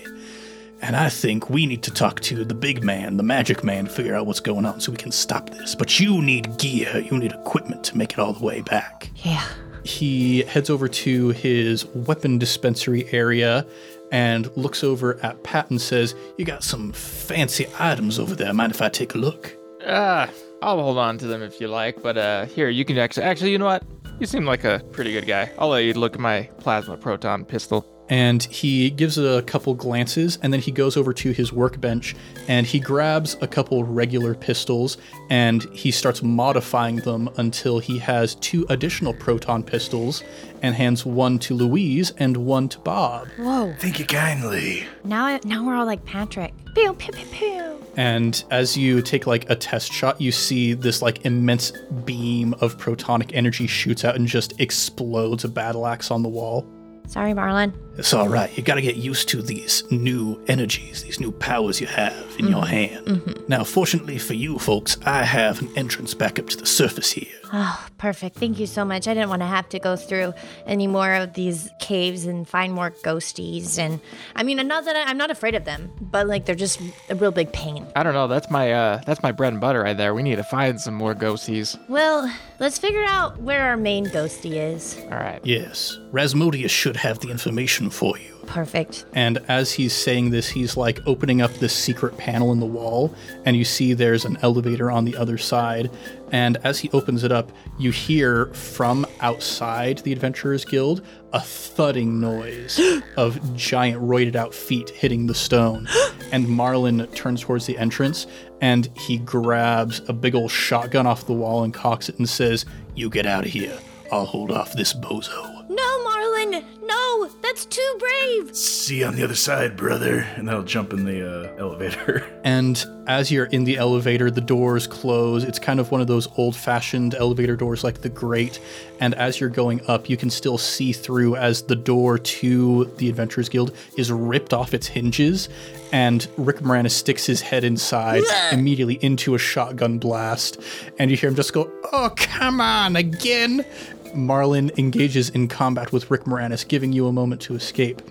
[0.81, 3.89] And I think we need to talk to the big man, the magic man, to
[3.91, 5.75] figure out what's going on so we can stop this.
[5.75, 9.09] But you need gear, you need equipment to make it all the way back.
[9.23, 9.45] Yeah.
[9.85, 13.65] he heads over to his weapon dispensary area
[14.11, 18.53] and looks over at Pat and says, You got some fancy items over there.
[18.53, 19.55] Mind if I take a look?
[19.85, 20.29] Ah,
[20.63, 23.23] I'll hold on to them if you like, but uh, here you can actually.
[23.23, 23.83] Actually, you know what?
[24.19, 25.51] You seem like a pretty good guy.
[25.59, 27.85] I'll let you look at my plasma proton pistol.
[28.09, 32.15] and he gives it a couple glances and then he goes over to his workbench
[32.47, 34.97] and he grabs a couple regular pistols
[35.29, 40.21] and he starts modifying them until he has two additional proton pistols
[40.61, 43.27] and hands one to Louise and one to Bob.
[43.37, 43.73] Whoa.
[43.79, 44.85] Thank you kindly.
[45.05, 46.53] Now, I, now we're all like Patrick.
[46.75, 47.72] Pew pew pew pew.
[47.95, 51.71] And as you take like a test shot, you see this like immense
[52.05, 56.65] beam of protonic energy shoots out and just explodes a battle axe on the wall.
[57.07, 57.73] Sorry, Marlon.
[57.95, 58.55] It's all right.
[58.57, 62.47] You got to get used to these new energies, these new powers you have in
[62.47, 63.43] your hand.
[63.47, 67.31] Now, fortunately for you folks, I have an entrance back up to the surface here.
[67.55, 68.35] Oh, perfect.
[68.37, 69.07] Thank you so much.
[69.07, 70.33] I didn't want to have to go through
[70.65, 73.77] any more of these caves and find more ghosties.
[73.77, 73.99] And
[74.35, 77.15] I mean, not that I, I'm not afraid of them, but like they're just a
[77.15, 77.85] real big pain.
[77.95, 78.27] I don't know.
[78.27, 80.15] That's my uh, that's my bread and butter right there.
[80.15, 81.77] We need to find some more ghosties.
[81.87, 84.97] Well, let's figure out where our main ghostie is.
[85.03, 85.39] All right.
[85.43, 88.33] Yes, Rasmodius should have the information for you.
[88.45, 89.05] Perfect.
[89.13, 93.15] And as he's saying this, he's like opening up this secret panel in the wall,
[93.45, 95.89] and you see there's an elevator on the other side.
[96.31, 102.19] And as he opens it up, you hear from outside the Adventurers Guild a thudding
[102.19, 102.79] noise
[103.17, 105.87] of giant roided out feet hitting the stone.
[106.31, 108.25] And Marlon turns towards the entrance
[108.59, 112.65] and he grabs a big old shotgun off the wall and cocks it and says,
[112.95, 113.77] You get out of here.
[114.11, 115.69] I'll hold off this bozo.
[115.69, 116.12] No, Marlon!
[116.51, 117.29] No!
[117.41, 118.55] That's too brave!
[118.55, 120.19] See you on the other side, brother.
[120.35, 122.29] And then I'll jump in the uh, elevator.
[122.45, 125.45] And as you're in the elevator, the doors close.
[125.45, 128.59] It's kind of one of those old fashioned elevator doors like the Great.
[128.99, 133.07] And as you're going up, you can still see through as the door to the
[133.07, 135.47] Adventurers Guild is ripped off its hinges.
[135.93, 140.59] And Rick Moranis sticks his head inside immediately into a shotgun blast.
[140.99, 143.65] And you hear him just go, Oh, come on, again.
[144.13, 148.01] Marlon engages in combat with Rick Moranis, giving you a moment to escape.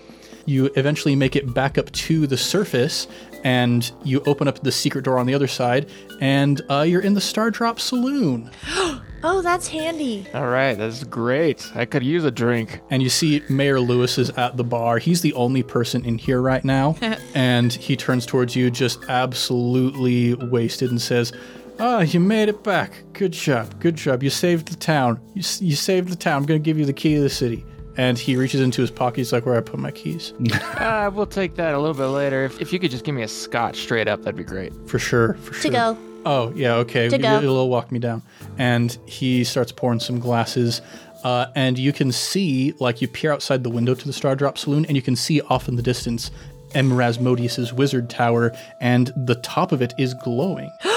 [0.45, 3.07] You eventually make it back up to the surface,
[3.45, 5.89] and you open up the secret door on the other side,
[6.21, 8.51] and uh, you're in the Stardrop Saloon.
[9.25, 10.27] Oh, that's handy.
[10.35, 11.71] All right, that's great.
[11.77, 12.81] I could use a drink.
[12.91, 14.99] And you see Mayor Lewis is at the bar.
[14.99, 16.97] He's the only person in here right now.
[17.35, 21.33] and he turns towards you, just absolutely wasted, and says,
[21.79, 23.03] Ah, you made it back.
[23.13, 23.81] Good job.
[23.81, 24.23] Good job.
[24.23, 25.21] You saved the town.
[25.35, 26.37] You, you saved the town.
[26.37, 27.65] I'm going to give you the key to the city.
[27.97, 29.19] And he reaches into his pocket.
[29.19, 30.33] He's like, Where I put my keys?
[30.77, 32.45] Uh, we'll take that a little bit later.
[32.45, 34.73] If, if you could just give me a scotch straight up, that'd be great.
[34.87, 35.35] For sure.
[35.35, 35.63] For sure.
[35.63, 35.99] To go.
[36.25, 37.09] Oh, yeah, okay.
[37.09, 37.39] To go.
[37.39, 38.23] It'll walk me down.
[38.59, 40.81] And he starts pouring some glasses.
[41.25, 44.87] Uh, and you can see, like, you peer outside the window to the Stardrop Saloon,
[44.87, 46.31] and you can see off in the distance
[46.75, 46.91] M.
[46.91, 50.71] Rasmodius's wizard tower, and the top of it is glowing.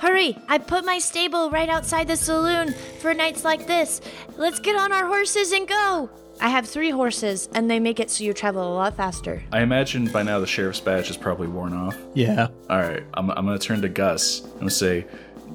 [0.00, 0.38] Hurry!
[0.48, 4.00] I put my stable right outside the saloon for nights like this.
[4.38, 6.08] Let's get on our horses and go!
[6.40, 9.42] I have three horses, and they make it so you travel a lot faster.
[9.52, 11.98] I imagine by now the sheriff's badge is probably worn off.
[12.14, 12.48] Yeah.
[12.70, 14.42] All right, I'm, I'm gonna turn to Gus.
[14.42, 15.04] I'm gonna say,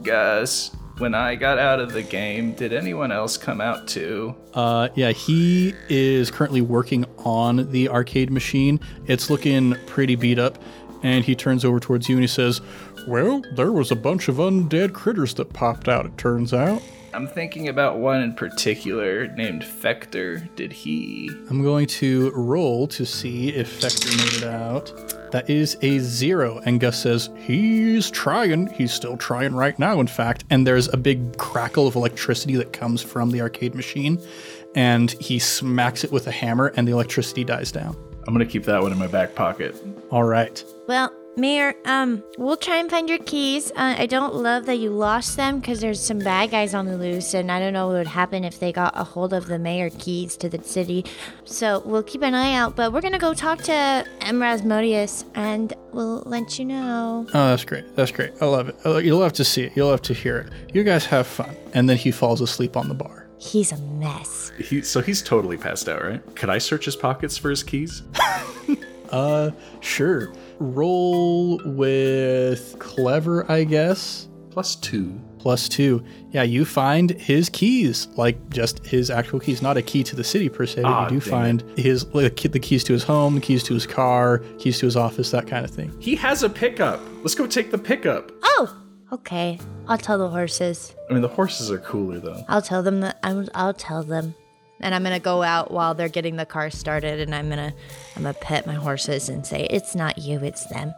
[0.03, 4.35] Gus, when I got out of the game, did anyone else come out too?
[4.53, 8.79] Uh, yeah, he is currently working on the arcade machine.
[9.07, 10.59] It's looking pretty beat up.
[11.03, 12.61] And he turns over towards you and he says,
[13.07, 16.81] Well, there was a bunch of undead critters that popped out, it turns out.
[17.13, 20.53] I'm thinking about one in particular named Fector.
[20.55, 21.29] Did he?
[21.49, 25.31] I'm going to roll to see if Fector made it out.
[25.31, 26.59] That is a zero.
[26.65, 28.67] And Gus says, He's trying.
[28.67, 30.43] He's still trying right now, in fact.
[30.49, 34.19] And there's a big crackle of electricity that comes from the arcade machine.
[34.75, 37.95] And he smacks it with a hammer, and the electricity dies down.
[38.27, 39.75] I'm gonna keep that one in my back pocket.
[40.11, 40.61] All right.
[40.87, 43.69] Well, Mayor, um, we'll try and find your keys.
[43.71, 46.97] Uh, I don't love that you lost them because there's some bad guys on the
[46.97, 49.59] loose, and I don't know what would happen if they got a hold of the
[49.59, 51.03] mayor keys to the city.
[51.43, 54.39] So we'll keep an eye out, but we're gonna go talk to M.
[54.39, 57.25] Rasmodius, and we'll let you know.
[57.33, 57.95] Oh, that's great.
[57.97, 58.31] That's great.
[58.41, 58.77] I love it.
[58.85, 59.73] Uh, You'll have to see it.
[59.75, 60.53] You'll have to hear it.
[60.73, 61.53] You guys have fun.
[61.73, 63.27] And then he falls asleep on the bar.
[63.39, 64.53] He's a mess.
[64.57, 66.35] He, so he's totally passed out, right?
[66.37, 68.03] Could I search his pockets for his keys?
[69.11, 70.33] Uh, sure.
[70.59, 74.27] Roll with clever, I guess.
[74.49, 75.19] Plus two.
[75.39, 76.03] Plus two.
[76.31, 80.23] Yeah, you find his keys, like just his actual keys, not a key to the
[80.23, 80.81] city per se.
[80.83, 83.61] but Ah, you do dang find his like, the keys to his home, the keys
[83.63, 85.93] to his car, keys to his office, that kind of thing.
[85.99, 86.99] He has a pickup.
[87.21, 88.31] Let's go take the pickup.
[88.43, 88.75] Oh,
[89.11, 89.59] okay.
[89.87, 90.95] I'll tell the horses.
[91.09, 92.43] I mean, the horses are cooler though.
[92.47, 93.19] I'll tell them that.
[93.21, 94.33] I'm, I'll tell them.
[94.81, 97.73] And I'm gonna go out while they're getting the car started, and I'm gonna
[98.15, 100.93] I'm gonna pet my horses and say It's not you, it's them.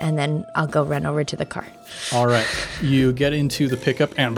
[0.00, 1.66] And then I'll go run over to the car.
[2.12, 2.46] All right.
[2.82, 4.36] You get into the pickup and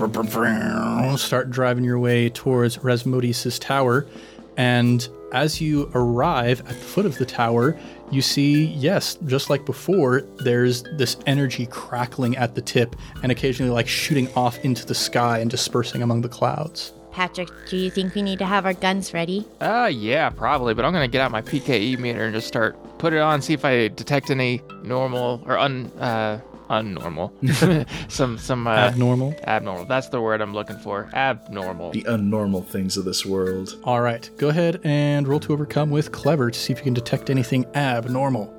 [1.19, 4.07] start driving your way towards Rasmodius' tower.
[4.57, 7.79] And as you arrive at the foot of the tower,
[8.11, 13.71] you see, yes, just like before, there's this energy crackling at the tip and occasionally
[13.71, 16.93] like shooting off into the sky and dispersing among the clouds.
[17.18, 19.44] Patrick, do you think we need to have our guns ready?
[19.61, 20.72] Uh, yeah, probably.
[20.72, 23.54] But I'm gonna get out my PKE meter and just start put it on, see
[23.54, 26.38] if I detect any normal or un uh
[26.70, 27.33] unnormal,
[28.09, 29.35] some some uh, Abnormal.
[29.48, 29.87] abnormal.
[29.87, 31.11] That's the word I'm looking for.
[31.12, 31.90] Abnormal.
[31.90, 33.76] The unnormal things of this world.
[33.83, 34.31] All right.
[34.37, 37.66] Go ahead and roll to overcome with clever to see if you can detect anything
[37.74, 38.54] abnormal.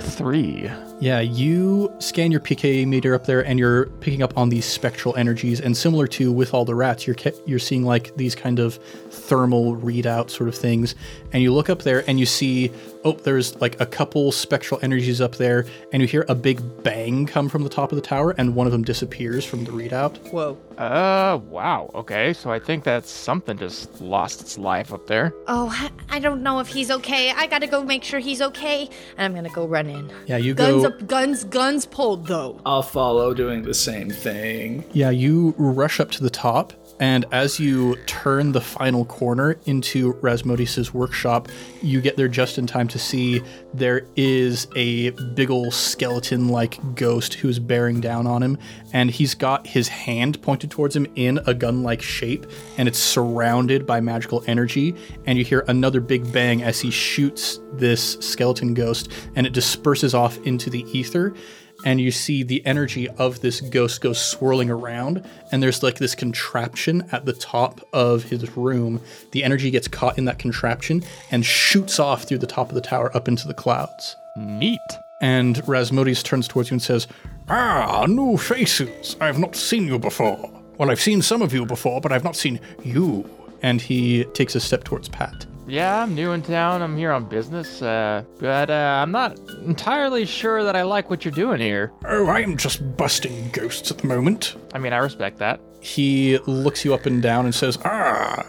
[0.00, 0.70] Three.
[1.00, 5.14] Yeah, you scan your PKE meter up there, and you're picking up on these spectral
[5.16, 5.60] energies.
[5.60, 8.76] And similar to with all the rats, you're you're seeing like these kind of
[9.10, 10.94] thermal readout sort of things.
[11.32, 12.70] And you look up there, and you see,
[13.04, 17.26] oh, there's like a couple spectral energies up there, and you hear a big bang
[17.26, 20.16] come from the top of the tower, and one of them disappears from the readout.
[20.32, 20.56] Whoa.
[20.78, 21.90] Uh, wow.
[21.94, 25.32] Okay, so I think that something just lost its life up there.
[25.46, 27.30] Oh, I- I don't know if he's okay.
[27.30, 28.88] I gotta go make sure he's okay.
[29.16, 30.10] And I'm gonna go run in.
[30.26, 30.88] Yeah, you Guns go.
[30.88, 32.60] up, guns, guns pulled though.
[32.66, 34.84] I'll follow doing the same thing.
[34.92, 40.14] Yeah, you rush up to the top And as you turn the final corner into
[40.14, 41.48] Rasmodius's workshop,
[41.82, 43.42] you get there just in time to see
[43.74, 48.58] there is a big ol' skeleton like ghost who's bearing down on him.
[48.92, 52.46] And he's got his hand pointed towards him in a gun like shape,
[52.78, 54.94] and it's surrounded by magical energy.
[55.26, 60.14] And you hear another big bang as he shoots this skeleton ghost, and it disperses
[60.14, 61.34] off into the ether
[61.84, 66.14] and you see the energy of this ghost go swirling around and there's like this
[66.14, 69.00] contraption at the top of his room.
[69.32, 72.80] The energy gets caught in that contraption and shoots off through the top of the
[72.80, 74.16] tower up into the clouds.
[74.36, 74.80] Neat.
[75.20, 77.06] and Rasmodius turns towards you and says
[77.48, 79.16] ah new faces.
[79.20, 80.50] I've not seen you before.
[80.78, 83.28] Well i've seen some of you before but i've not seen you.
[83.62, 86.82] And he takes a step towards pat Yeah, I'm new in town.
[86.82, 91.24] I'm here on business, uh, but uh, I'm not entirely sure that I like what
[91.24, 91.90] you're doing here.
[92.04, 94.54] Oh, I'm just busting ghosts at the moment.
[94.74, 95.60] I mean, I respect that.
[95.80, 98.44] he looks you up and down and says Ah,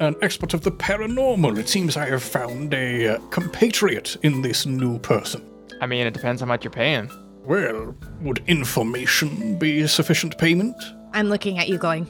[0.00, 1.58] an expert of the paranormal.
[1.58, 5.44] It seems I have found a uh, compatriot in this new person.
[5.82, 7.10] I mean, it depends how much you're paying.
[7.44, 10.76] Well, would information be sufficient payment?
[11.12, 12.06] I'm looking at you going,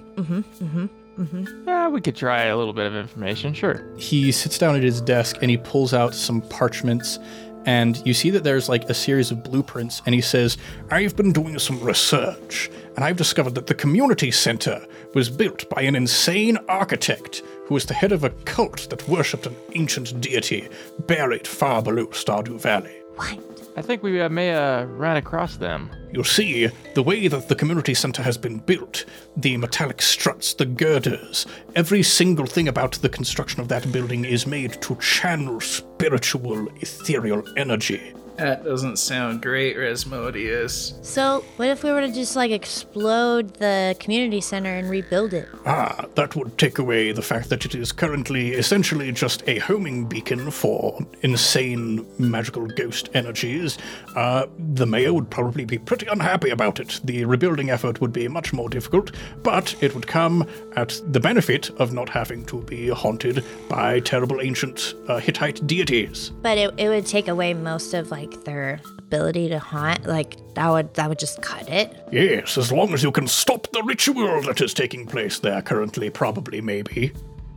[1.18, 1.68] mm-hmm.
[1.68, 3.84] Yeah, we could try a little bit of information, sure.
[3.96, 7.18] he sits down at his desk and he pulls out some parchments
[7.64, 10.56] and you see that there's like a series of blueprints and he says
[10.90, 14.84] I've been doing some research, and I've discovered that the community center
[15.14, 19.46] was built by an insane architect who was the head of a cult that worshipped
[19.46, 20.68] an ancient deity
[21.06, 22.96] buried far below Stardew Valley.
[23.16, 23.51] What?
[23.74, 25.90] I think we uh, may uh, ran across them.
[26.12, 30.66] You see, the way that the community center has been built, the metallic struts, the
[30.66, 36.68] girders, every single thing about the construction of that building is made to channel spiritual,
[36.80, 38.12] ethereal energy.
[38.36, 41.04] That doesn't sound great, Rasmodius.
[41.04, 45.48] So, what if we were to just like explode the community center and rebuild it?
[45.66, 50.06] Ah, that would take away the fact that it is currently essentially just a homing
[50.06, 53.78] beacon for insane magical ghost energies.
[54.16, 57.00] Uh, the mayor would probably be pretty unhappy about it.
[57.04, 59.12] The rebuilding effort would be much more difficult,
[59.42, 64.40] but it would come at the benefit of not having to be haunted by terrible
[64.40, 66.30] ancient uh, Hittite deities.
[66.42, 70.06] But it, it would take away most of like their ability to haunt.
[70.06, 71.96] Like that would that would just cut it.
[72.10, 76.10] Yes, as long as you can stop the ritual that is taking place there currently,
[76.10, 77.12] probably, maybe.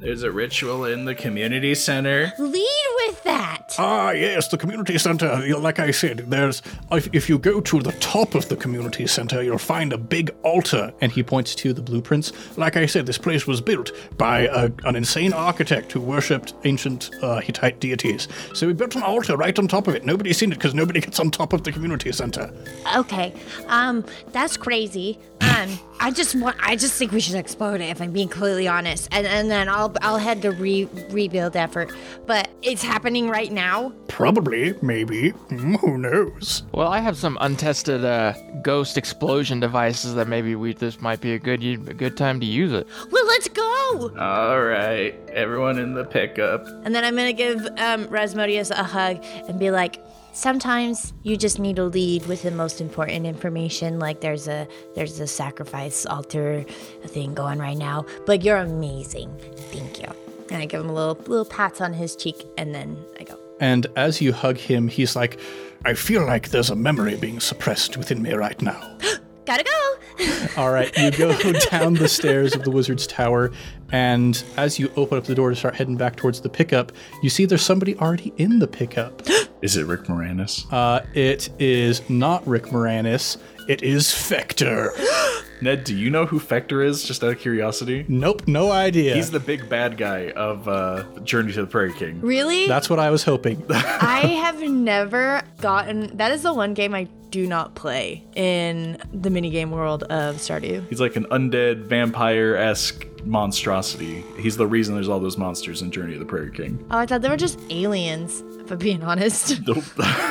[0.05, 2.31] There's a ritual in the community center.
[2.37, 3.73] Lead with that.
[3.79, 5.43] Ah, yes, the community center.
[5.57, 6.61] Like I said, there's.
[6.91, 10.29] If, if you go to the top of the community center, you'll find a big
[10.43, 10.93] altar.
[11.01, 14.69] and he points to the blueprints Like I said, this place was built by a,
[14.83, 18.27] an insane architect who worshipped ancient uh, Hittite deities.
[18.53, 20.05] So we built an altar right on top of it.
[20.05, 22.53] Nobody's seen it because nobody gets on top of the community center.
[22.95, 23.33] Okay.
[23.69, 25.17] Um, that's crazy.
[25.41, 26.57] Um, I just want.
[26.59, 27.89] I just think we should explode it.
[27.89, 31.91] If I'm being completely honest, and and then I'll I'll head to re rebuild effort.
[32.25, 33.91] But it's happening right now.
[34.07, 35.29] Probably, maybe.
[35.29, 36.63] Hmm, who knows?
[36.71, 41.33] Well, I have some untested uh, ghost explosion devices that maybe we this might be
[41.33, 42.87] a good a good time to use it.
[43.11, 44.11] Well, let's go.
[44.19, 46.67] All right, everyone in the pickup.
[46.83, 50.01] And then I'm gonna give um, Rasmodius a hug and be like,
[50.35, 53.99] Sometimes you just need to lead with the most important information.
[53.99, 56.65] Like there's a there's a sacrifice altar
[57.05, 58.05] thing going right now.
[58.25, 59.33] But you're amazing.
[59.71, 60.09] Thank you.
[60.51, 63.39] and I give him a little little pats on his cheek, and then I go.
[63.61, 65.39] and as you hug him he's like
[65.85, 68.97] I feel like there's a memory being suppressed within me right now.
[69.45, 70.57] Gotta go.
[70.57, 71.37] All right, you go
[71.71, 73.51] down the stairs of the wizard's tower,
[73.91, 76.91] and as you open up the door to start heading back towards the pickup,
[77.21, 79.21] you see there's somebody already in the pickup.
[79.61, 80.65] Is it Rick Moranis?
[80.71, 83.37] Uh, it is not Rick Moranis.
[83.67, 84.91] It is Fector.
[85.65, 87.03] Ned, do you know who Fector is?
[87.03, 88.05] Just out of curiosity.
[88.07, 89.15] Nope, no idea.
[89.15, 92.21] He's the big bad guy of uh, Journey to the Prairie King.
[92.21, 92.67] Really?
[92.67, 93.65] That's what I was hoping.
[93.71, 96.15] I have never gotten.
[96.17, 100.87] That is the one game I do not play in the minigame world of Stardew.
[100.87, 104.23] He's like an undead vampire esque monstrosity.
[104.37, 106.77] He's the reason there's all those monsters in Journey to the Prairie King.
[106.91, 108.43] Oh, I thought they were just aliens.
[108.59, 109.65] If I'm being honest.
[109.65, 109.83] Nope.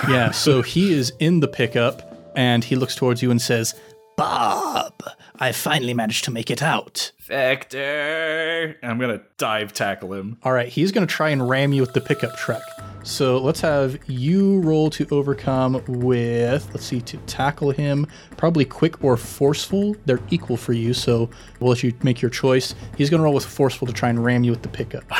[0.08, 3.74] yeah, so he is in the pickup, and he looks towards you and says,
[4.16, 5.02] Bob,
[5.36, 7.12] I finally managed to make it out.
[7.26, 8.76] Fector.
[8.80, 10.38] And I'm gonna dive tackle him.
[10.42, 12.62] All right, he's going to try and ram you with the pickup truck.
[13.02, 18.06] So let's have you roll to overcome with, let's see, to tackle him.
[18.36, 19.94] Probably quick or forceful.
[20.06, 21.28] They're equal for you, so
[21.60, 22.74] we'll let you make your choice.
[22.96, 25.04] He's going to roll with forceful to try and ram you with the pickup.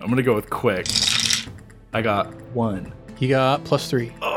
[0.00, 0.88] I'm gonna go with quick.
[1.92, 2.92] I got one.
[3.16, 4.12] He got plus three.
[4.20, 4.31] Oh,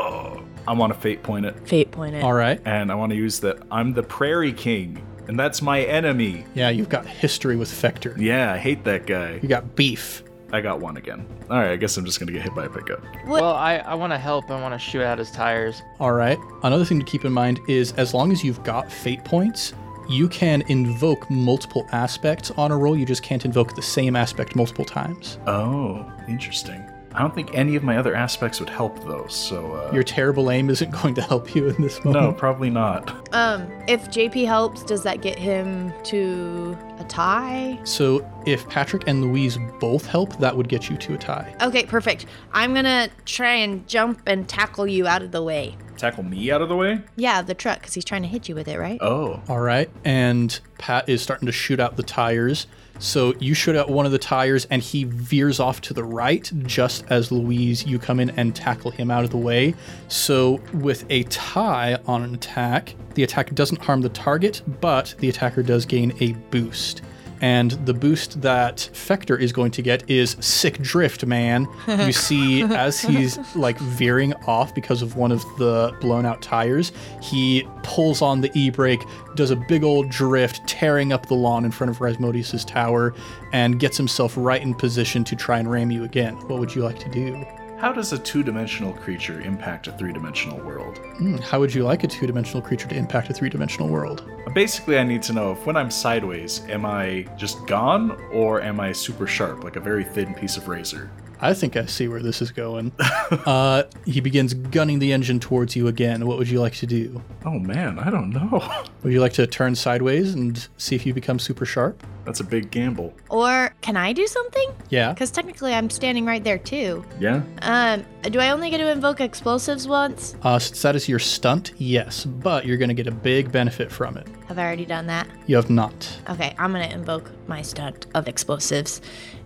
[0.68, 2.22] I want to fate point it, Fate point it.
[2.22, 2.60] All right.
[2.64, 3.58] and I want to use that.
[3.70, 5.02] I'm the Prairie King.
[5.28, 6.44] and that's my enemy.
[6.54, 8.16] Yeah, you've got history with Fector.
[8.18, 9.38] Yeah, I hate that guy.
[9.42, 10.22] You got beef.
[10.52, 11.26] I got one again.
[11.50, 13.02] All right, I guess I'm just gonna get hit by a pickup.
[13.26, 14.48] Well, I, I want to help.
[14.50, 15.82] I want to shoot out his tires.
[15.98, 16.38] All right.
[16.62, 19.72] Another thing to keep in mind is as long as you've got fate points,
[20.08, 22.96] you can invoke multiple aspects on a roll.
[22.96, 25.38] You just can't invoke the same aspect multiple times.
[25.48, 26.85] Oh, interesting.
[27.16, 29.26] I don't think any of my other aspects would help though.
[29.26, 32.24] So uh, Your terrible aim isn't going to help you in this moment.
[32.26, 33.28] no, probably not.
[33.34, 37.78] Um, if JP helps, does that get him to a tie?
[37.84, 41.54] So if Patrick and Louise both help, that would get you to a tie.
[41.62, 42.26] Okay, perfect.
[42.52, 45.76] I'm gonna try and jump and tackle you out of the way.
[45.96, 47.00] Tackle me out of the way.
[47.16, 48.98] Yeah, the truck, because he's trying to hit you with it, right?
[49.00, 49.88] Oh, All right.
[50.04, 52.66] And Pat is starting to shoot out the tires.
[52.98, 56.50] So you shoot out one of the tires and he veers off to the right
[56.64, 59.74] just as Louise, you come in and tackle him out of the way.
[60.08, 65.28] So with a tie on an attack, the attack doesn't harm the target, but the
[65.28, 67.02] attacker does gain a boost.
[67.40, 71.66] And the boost that Fector is going to get is Sick Drift, man.
[71.86, 76.92] You see, as he's like veering off because of one of the blown out tires,
[77.22, 79.02] he pulls on the e brake,
[79.34, 83.14] does a big old drift, tearing up the lawn in front of Rasmodius' tower,
[83.52, 86.34] and gets himself right in position to try and ram you again.
[86.48, 87.44] What would you like to do?
[87.78, 90.96] How does a two-dimensional creature impact a three-dimensional world?
[91.18, 94.24] Hmm, how would you like a two dimensional creature to impact a three dimensional world?
[94.54, 98.80] Basically, I need to know if when I'm sideways, am I just gone or am
[98.80, 101.10] I super sharp, like a very thin piece of razor?
[101.40, 102.92] I think I see where this is going.
[103.46, 106.26] uh, he begins gunning the engine towards you again.
[106.26, 107.22] What would you like to do?
[107.44, 108.84] Oh man, I don't know.
[109.02, 112.02] Would you like to turn sideways and see if you become super sharp?
[112.24, 113.14] That's a big gamble.
[113.30, 114.68] Or can I do something?
[114.88, 115.12] Yeah.
[115.12, 117.04] Because technically I'm standing right there too.
[117.20, 117.42] Yeah?
[117.62, 120.34] Um, do I only get to invoke explosives once?
[120.42, 123.92] Uh, since that is your stunt, yes, but you're going to get a big benefit
[123.92, 124.26] from it.
[124.48, 125.28] Have I already done that?
[125.46, 126.20] You have not.
[126.30, 129.00] Okay, I'm gonna invoke my stunt of explosives,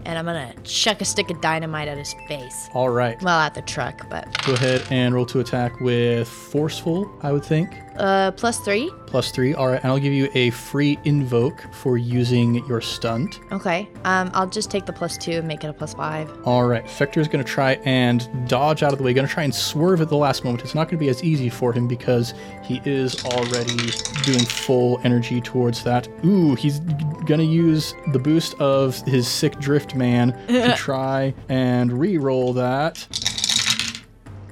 [0.05, 2.69] and I'm gonna chuck a stick of dynamite at his face.
[2.75, 3.21] All right.
[3.23, 7.45] Well, at the truck, but Go ahead and roll to attack with forceful, I would
[7.45, 7.77] think.
[8.01, 8.91] Uh, plus three.
[9.07, 9.55] Plus three.
[9.55, 9.81] All right.
[9.83, 13.41] And I'll give you a free invoke for using your stunt.
[13.53, 13.89] Okay.
[14.05, 16.31] Um, I'll just take the plus two and make it a plus five.
[16.45, 16.85] All right.
[16.85, 19.13] Fector's going to try and dodge out of the way.
[19.13, 20.65] Going to try and swerve at the last moment.
[20.65, 22.35] It's not going to be as easy for him because
[22.65, 23.77] he is already
[24.23, 26.09] doing full energy towards that.
[26.25, 26.81] Ooh, he's
[27.27, 33.07] going to use the boost of his sick drift man to try and re-roll that.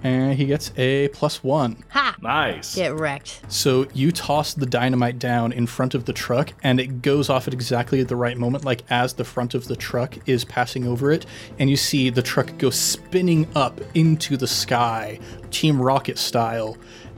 [0.03, 1.83] And he gets a plus one.
[1.91, 2.17] Ha!
[2.21, 2.75] Nice.
[2.75, 3.43] Get wrecked.
[3.49, 7.49] So you toss the dynamite down in front of the truck, and it goes off
[7.49, 11.11] at exactly the right moment, like as the front of the truck is passing over
[11.11, 11.27] it,
[11.59, 15.19] and you see the truck go spinning up into the sky,
[15.51, 16.77] Team Rocket style.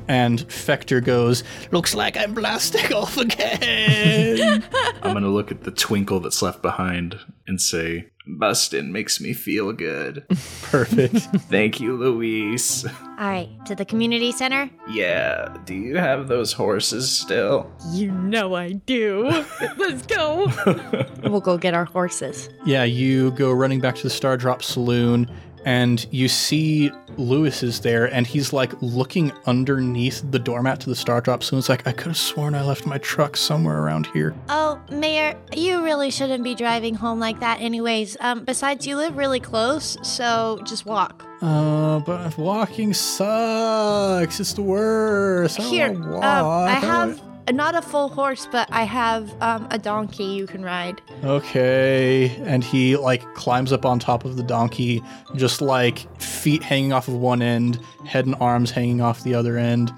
[0.09, 4.65] And Fector goes, Looks like I'm blasting off again.
[5.03, 8.09] I'm gonna look at the twinkle that's left behind and say,
[8.39, 10.25] Bustin' makes me feel good.
[10.63, 11.17] Perfect.
[11.49, 12.85] Thank you, Louise.
[12.87, 14.71] All right, to the community center.
[14.91, 17.71] Yeah, do you have those horses still?
[17.93, 19.25] You know I do.
[19.77, 20.51] Let's go.
[21.25, 22.49] we'll go get our horses.
[22.65, 25.31] Yeah, you go running back to the Stardrop Saloon,
[25.65, 30.97] and you see Lewis is there, and he's like looking underneath the doormat to the
[30.97, 31.61] Stardrop Saloon.
[31.61, 34.35] It's like, I could have sworn I left my truck somewhere around here.
[34.49, 38.17] Oh, Mayor, you really shouldn't be driving home like that, anyways.
[38.21, 41.25] Um, besides, you live really close, so just walk.
[41.43, 44.41] Uh, but walking sucks.
[44.41, 45.59] It's the worst.
[45.59, 46.23] I Here, um, walk.
[46.23, 47.21] I have
[47.53, 51.01] not a full horse, but I have um, a donkey you can ride.
[51.25, 52.37] Okay.
[52.45, 55.03] And he like climbs up on top of the donkey,
[55.37, 59.57] just like feet hanging off of one end, head and arms hanging off the other
[59.57, 59.93] end.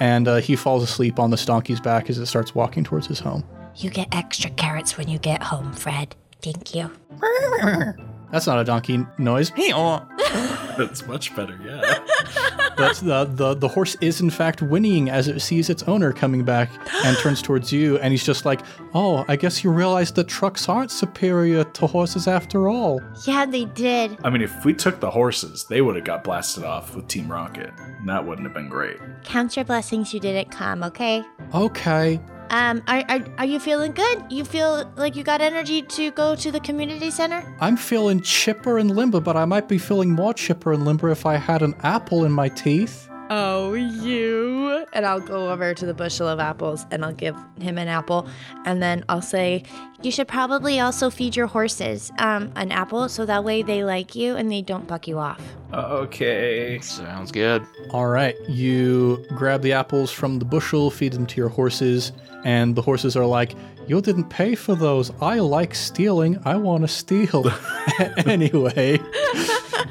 [0.00, 3.20] And uh, he falls asleep on this donkey's back as it starts walking towards his
[3.20, 3.44] home.
[3.76, 6.16] You get extra carrots when you get home, Fred.
[6.42, 6.90] Thank you.
[8.30, 9.52] That's not a donkey noise.
[10.78, 11.98] That's much better, yeah.
[12.76, 16.44] But the, the, the horse is in fact whinnying as it sees its owner coming
[16.44, 16.70] back
[17.04, 17.98] and turns towards you.
[17.98, 18.60] And he's just like,
[18.94, 23.02] Oh, I guess you realize that trucks aren't superior to horses after all.
[23.26, 24.16] Yeah, they did.
[24.24, 27.30] I mean, if we took the horses, they would have got blasted off with Team
[27.30, 27.70] Rocket.
[27.78, 28.96] And that wouldn't have been great.
[29.24, 31.22] Count your blessings you didn't come, okay?
[31.54, 32.18] Okay.
[32.50, 34.24] Um, are, are, are you feeling good?
[34.28, 37.42] You feel like you got energy to go to the community center?
[37.60, 41.26] I'm feeling chipper and limber, but I might be feeling more chipper and limber if
[41.26, 43.09] I had an apple in my teeth.
[43.32, 44.84] Oh, you.
[44.92, 48.28] And I'll go over to the bushel of apples and I'll give him an apple.
[48.64, 49.62] And then I'll say,
[50.02, 54.16] You should probably also feed your horses um, an apple so that way they like
[54.16, 55.40] you and they don't buck you off.
[55.72, 56.80] Okay.
[56.80, 57.64] Sounds good.
[57.90, 62.10] All right, you grab the apples from the bushel, feed them to your horses,
[62.44, 63.54] and the horses are like,
[63.86, 65.10] You didn't pay for those.
[65.20, 66.40] I like stealing.
[66.44, 67.50] I want to steal.
[68.26, 68.98] anyway,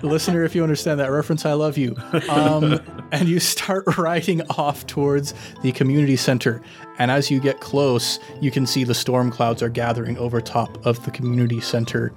[0.01, 1.95] listener, if you understand that reference, I love you.
[2.29, 2.79] Um,
[3.11, 6.61] and you start riding off towards the community center.
[6.97, 10.85] And as you get close, you can see the storm clouds are gathering over top
[10.85, 12.13] of the community center.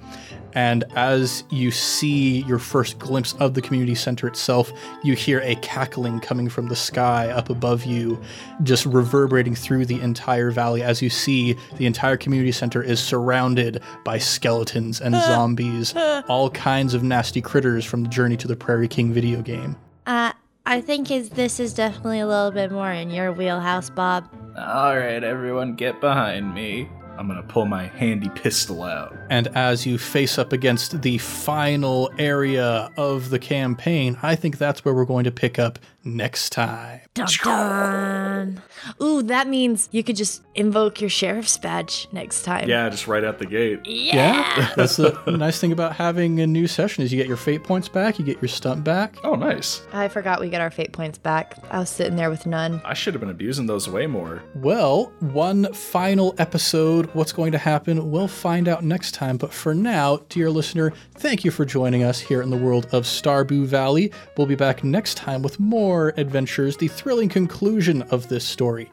[0.53, 4.71] And as you see your first glimpse of the community center itself,
[5.03, 8.21] you hear a cackling coming from the sky up above you,
[8.63, 13.81] just reverberating through the entire valley as you see the entire community center is surrounded
[14.03, 15.95] by skeletons and zombies,
[16.27, 19.75] all kinds of nasty critters from the Journey to the Prairie King video game.
[20.05, 20.33] Uh,
[20.65, 24.29] I think is this is definitely a little bit more in your wheelhouse, Bob.
[24.57, 26.89] All right, everyone, get behind me.
[27.17, 29.15] I'm gonna pull my handy pistol out.
[29.29, 34.83] And as you face up against the final area of the campaign, I think that's
[34.83, 37.01] where we're going to pick up next time.
[37.13, 38.61] Dun dun.
[39.01, 42.67] Ooh, that means you could just invoke your sheriff's badge next time.
[42.67, 43.85] Yeah, just right out the gate.
[43.85, 44.73] Yeah.
[44.75, 47.87] That's the nice thing about having a new session is you get your fate points
[47.87, 49.15] back, you get your stunt back.
[49.23, 49.81] Oh, nice.
[49.93, 51.57] I forgot we get our fate points back.
[51.71, 52.81] I was sitting there with none.
[52.83, 54.43] I should have been abusing those way more.
[54.55, 57.09] Well, one final episode.
[57.13, 58.11] What's going to happen?
[58.11, 59.37] We'll find out next time.
[59.37, 63.03] But for now, dear listener, thank you for joining us here in the world of
[63.03, 64.11] Starboo Valley.
[64.37, 68.89] We'll be back next time with more adventures, the thrilling conclusion of this story.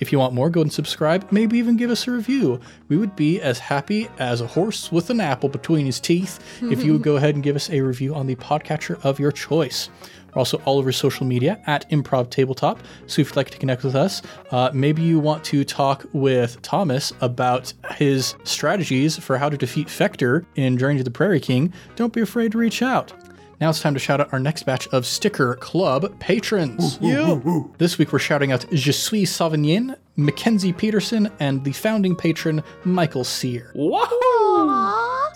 [0.00, 2.60] If you want more, go and subscribe, maybe even give us a review.
[2.88, 6.82] We would be as happy as a horse with an apple between his teeth if
[6.82, 9.90] you would go ahead and give us a review on the podcatcher of your choice.
[10.34, 12.80] We're also all over social media at Improv Tabletop.
[13.06, 16.60] So if you'd like to connect with us, uh, maybe you want to talk with
[16.62, 21.72] Thomas about his strategies for how to defeat Fector in Journey to the Prairie King,
[21.96, 23.12] don't be afraid to reach out.
[23.64, 26.98] Now it's time to shout out our next batch of Sticker Club patrons.
[27.78, 33.24] This week we're shouting out Je suis Sauvignon, Mackenzie Peterson, and the founding patron Michael
[33.24, 33.72] Sear.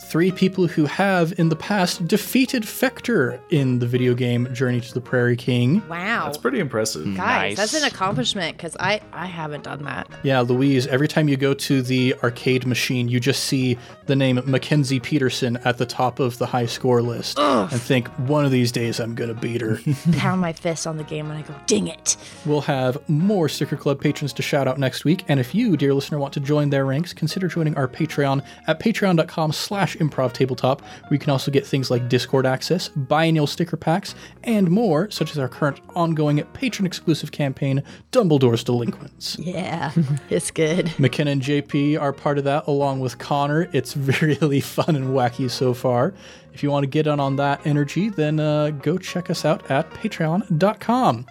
[0.00, 4.94] Three people who have in the past defeated Fector in the video game Journey to
[4.94, 5.86] the Prairie King.
[5.88, 6.26] Wow.
[6.26, 7.16] That's pretty impressive.
[7.16, 10.08] Guys, that's an accomplishment because I, I haven't done that.
[10.22, 13.76] Yeah, Louise, every time you go to the arcade machine, you just see
[14.06, 18.44] the name Mackenzie Peterson at the top of the high score list and think, one
[18.44, 19.78] of these days I'm going to beat her.
[20.12, 22.16] Pound my fist on the game when I go, ding it.
[22.46, 25.24] We'll have more Sticker Club patrons to shout out next week.
[25.28, 28.80] And if you, dear listener, want to join their ranks, consider joining our Patreon at
[28.80, 33.76] patreon.com slash improv tabletop, where you can also get things like Discord access, biennial sticker
[33.76, 34.14] packs,
[34.44, 37.82] and more, such as our current ongoing patron exclusive campaign,
[38.12, 39.36] Dumbledore's Delinquents.
[39.48, 39.92] Yeah,
[40.28, 40.92] it's good.
[40.98, 43.70] McKenna and JP are part of that along with Connor.
[43.72, 46.12] It's really fun and wacky so far.
[46.52, 49.70] If you want to get in on that energy, then uh, go check us out
[49.70, 51.26] at patreon.com.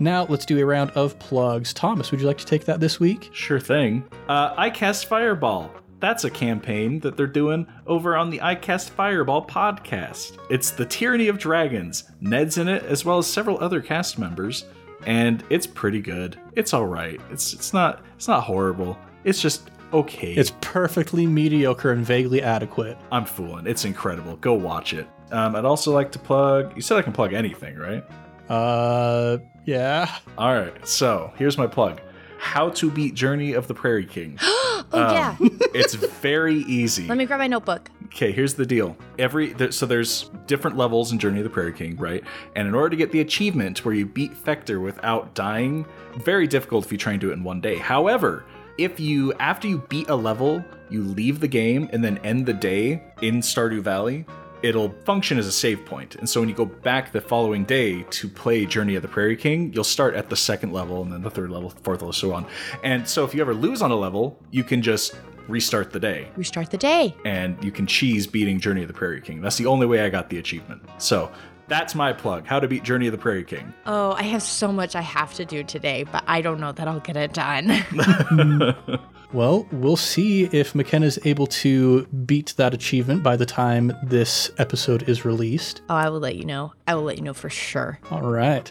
[0.00, 1.74] Now let's do a round of plugs.
[1.74, 3.28] Thomas, would you like to take that this week?
[3.32, 4.02] Sure thing.
[4.28, 5.70] Uh, I cast Fireball.
[6.00, 10.38] That's a campaign that they're doing over on the I Cast Fireball podcast.
[10.50, 12.04] It's the Tyranny of Dragons.
[12.20, 14.64] Ned's in it, as well as several other cast members,
[15.06, 16.38] and it's pretty good.
[16.56, 17.20] It's all right.
[17.30, 18.98] It's it's not it's not horrible.
[19.24, 20.32] It's just okay.
[20.32, 22.96] It's perfectly mediocre and vaguely adequate.
[23.12, 23.66] I'm fooling.
[23.66, 24.36] It's incredible.
[24.36, 25.06] Go watch it.
[25.32, 26.74] Um, I'd also like to plug.
[26.74, 28.04] You said I can plug anything, right?
[28.48, 30.16] Uh, yeah.
[30.38, 30.86] All right.
[30.86, 32.00] So here's my plug.
[32.40, 34.38] How to beat Journey of the Prairie King.
[34.92, 35.36] Oh, Um, yeah.
[35.72, 37.06] it's very easy.
[37.06, 37.90] Let me grab my notebook.
[38.06, 38.96] Okay, here's the deal.
[39.20, 42.24] Every there, so there's different levels in Journey of the Prairie King, right?
[42.56, 45.86] And in order to get the achievement where you beat Fector without dying,
[46.16, 47.76] very difficult if you try and do it in one day.
[47.76, 48.44] However,
[48.78, 52.54] if you after you beat a level, you leave the game and then end the
[52.54, 54.24] day in Stardew Valley,
[54.62, 56.16] it'll function as a save point.
[56.16, 59.36] And so when you go back the following day to play Journey of the Prairie
[59.36, 62.32] King, you'll start at the second level and then the third level, fourth level, so
[62.32, 62.46] on.
[62.82, 65.14] And so if you ever lose on a level, you can just
[65.48, 67.14] restart the day Restart the day.
[67.24, 69.40] and you can cheese beating Journey of the Prairie King.
[69.40, 70.80] That's the only way I got the achievement.
[70.98, 71.30] So
[71.66, 72.46] that's my plug.
[72.46, 73.72] How to beat Journey of the Prairie King.
[73.86, 76.86] Oh, I have so much I have to do today, but I don't know that
[76.86, 77.68] I'll get it done.
[79.32, 85.08] Well, we'll see if McKenna's able to beat that achievement by the time this episode
[85.08, 85.82] is released.
[85.88, 86.72] oh, I will let you know.
[86.88, 88.00] I will let you know for sure.
[88.10, 88.70] All right.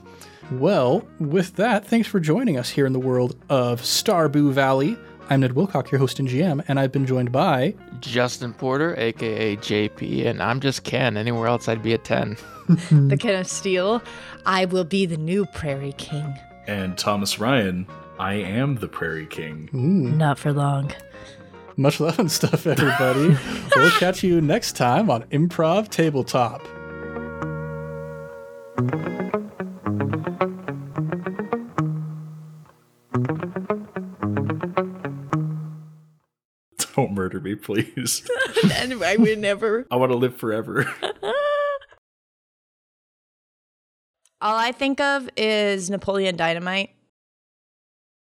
[0.51, 4.97] Well, with that, thanks for joining us here in the world of Starboo Valley.
[5.29, 9.55] I'm Ned Wilcock, your host and GM, and I've been joined by Justin Porter, aka
[9.57, 11.15] JP, and I'm just Ken.
[11.17, 12.35] Anywhere else, I'd be a 10.
[12.91, 14.01] The Ken of Steel.
[14.45, 16.33] I will be the new Prairie King.
[16.67, 17.87] And Thomas Ryan,
[18.19, 19.69] I am the Prairie King.
[19.71, 20.17] Hmm.
[20.17, 20.91] Not for long.
[21.77, 23.37] Much love and stuff, everybody.
[23.77, 26.61] we'll catch you next time on Improv Tabletop.
[36.97, 38.29] Don't murder me, please.
[38.73, 39.87] and I would never.
[39.89, 40.93] I want to live forever.
[44.41, 46.89] All I think of is Napoleon Dynamite.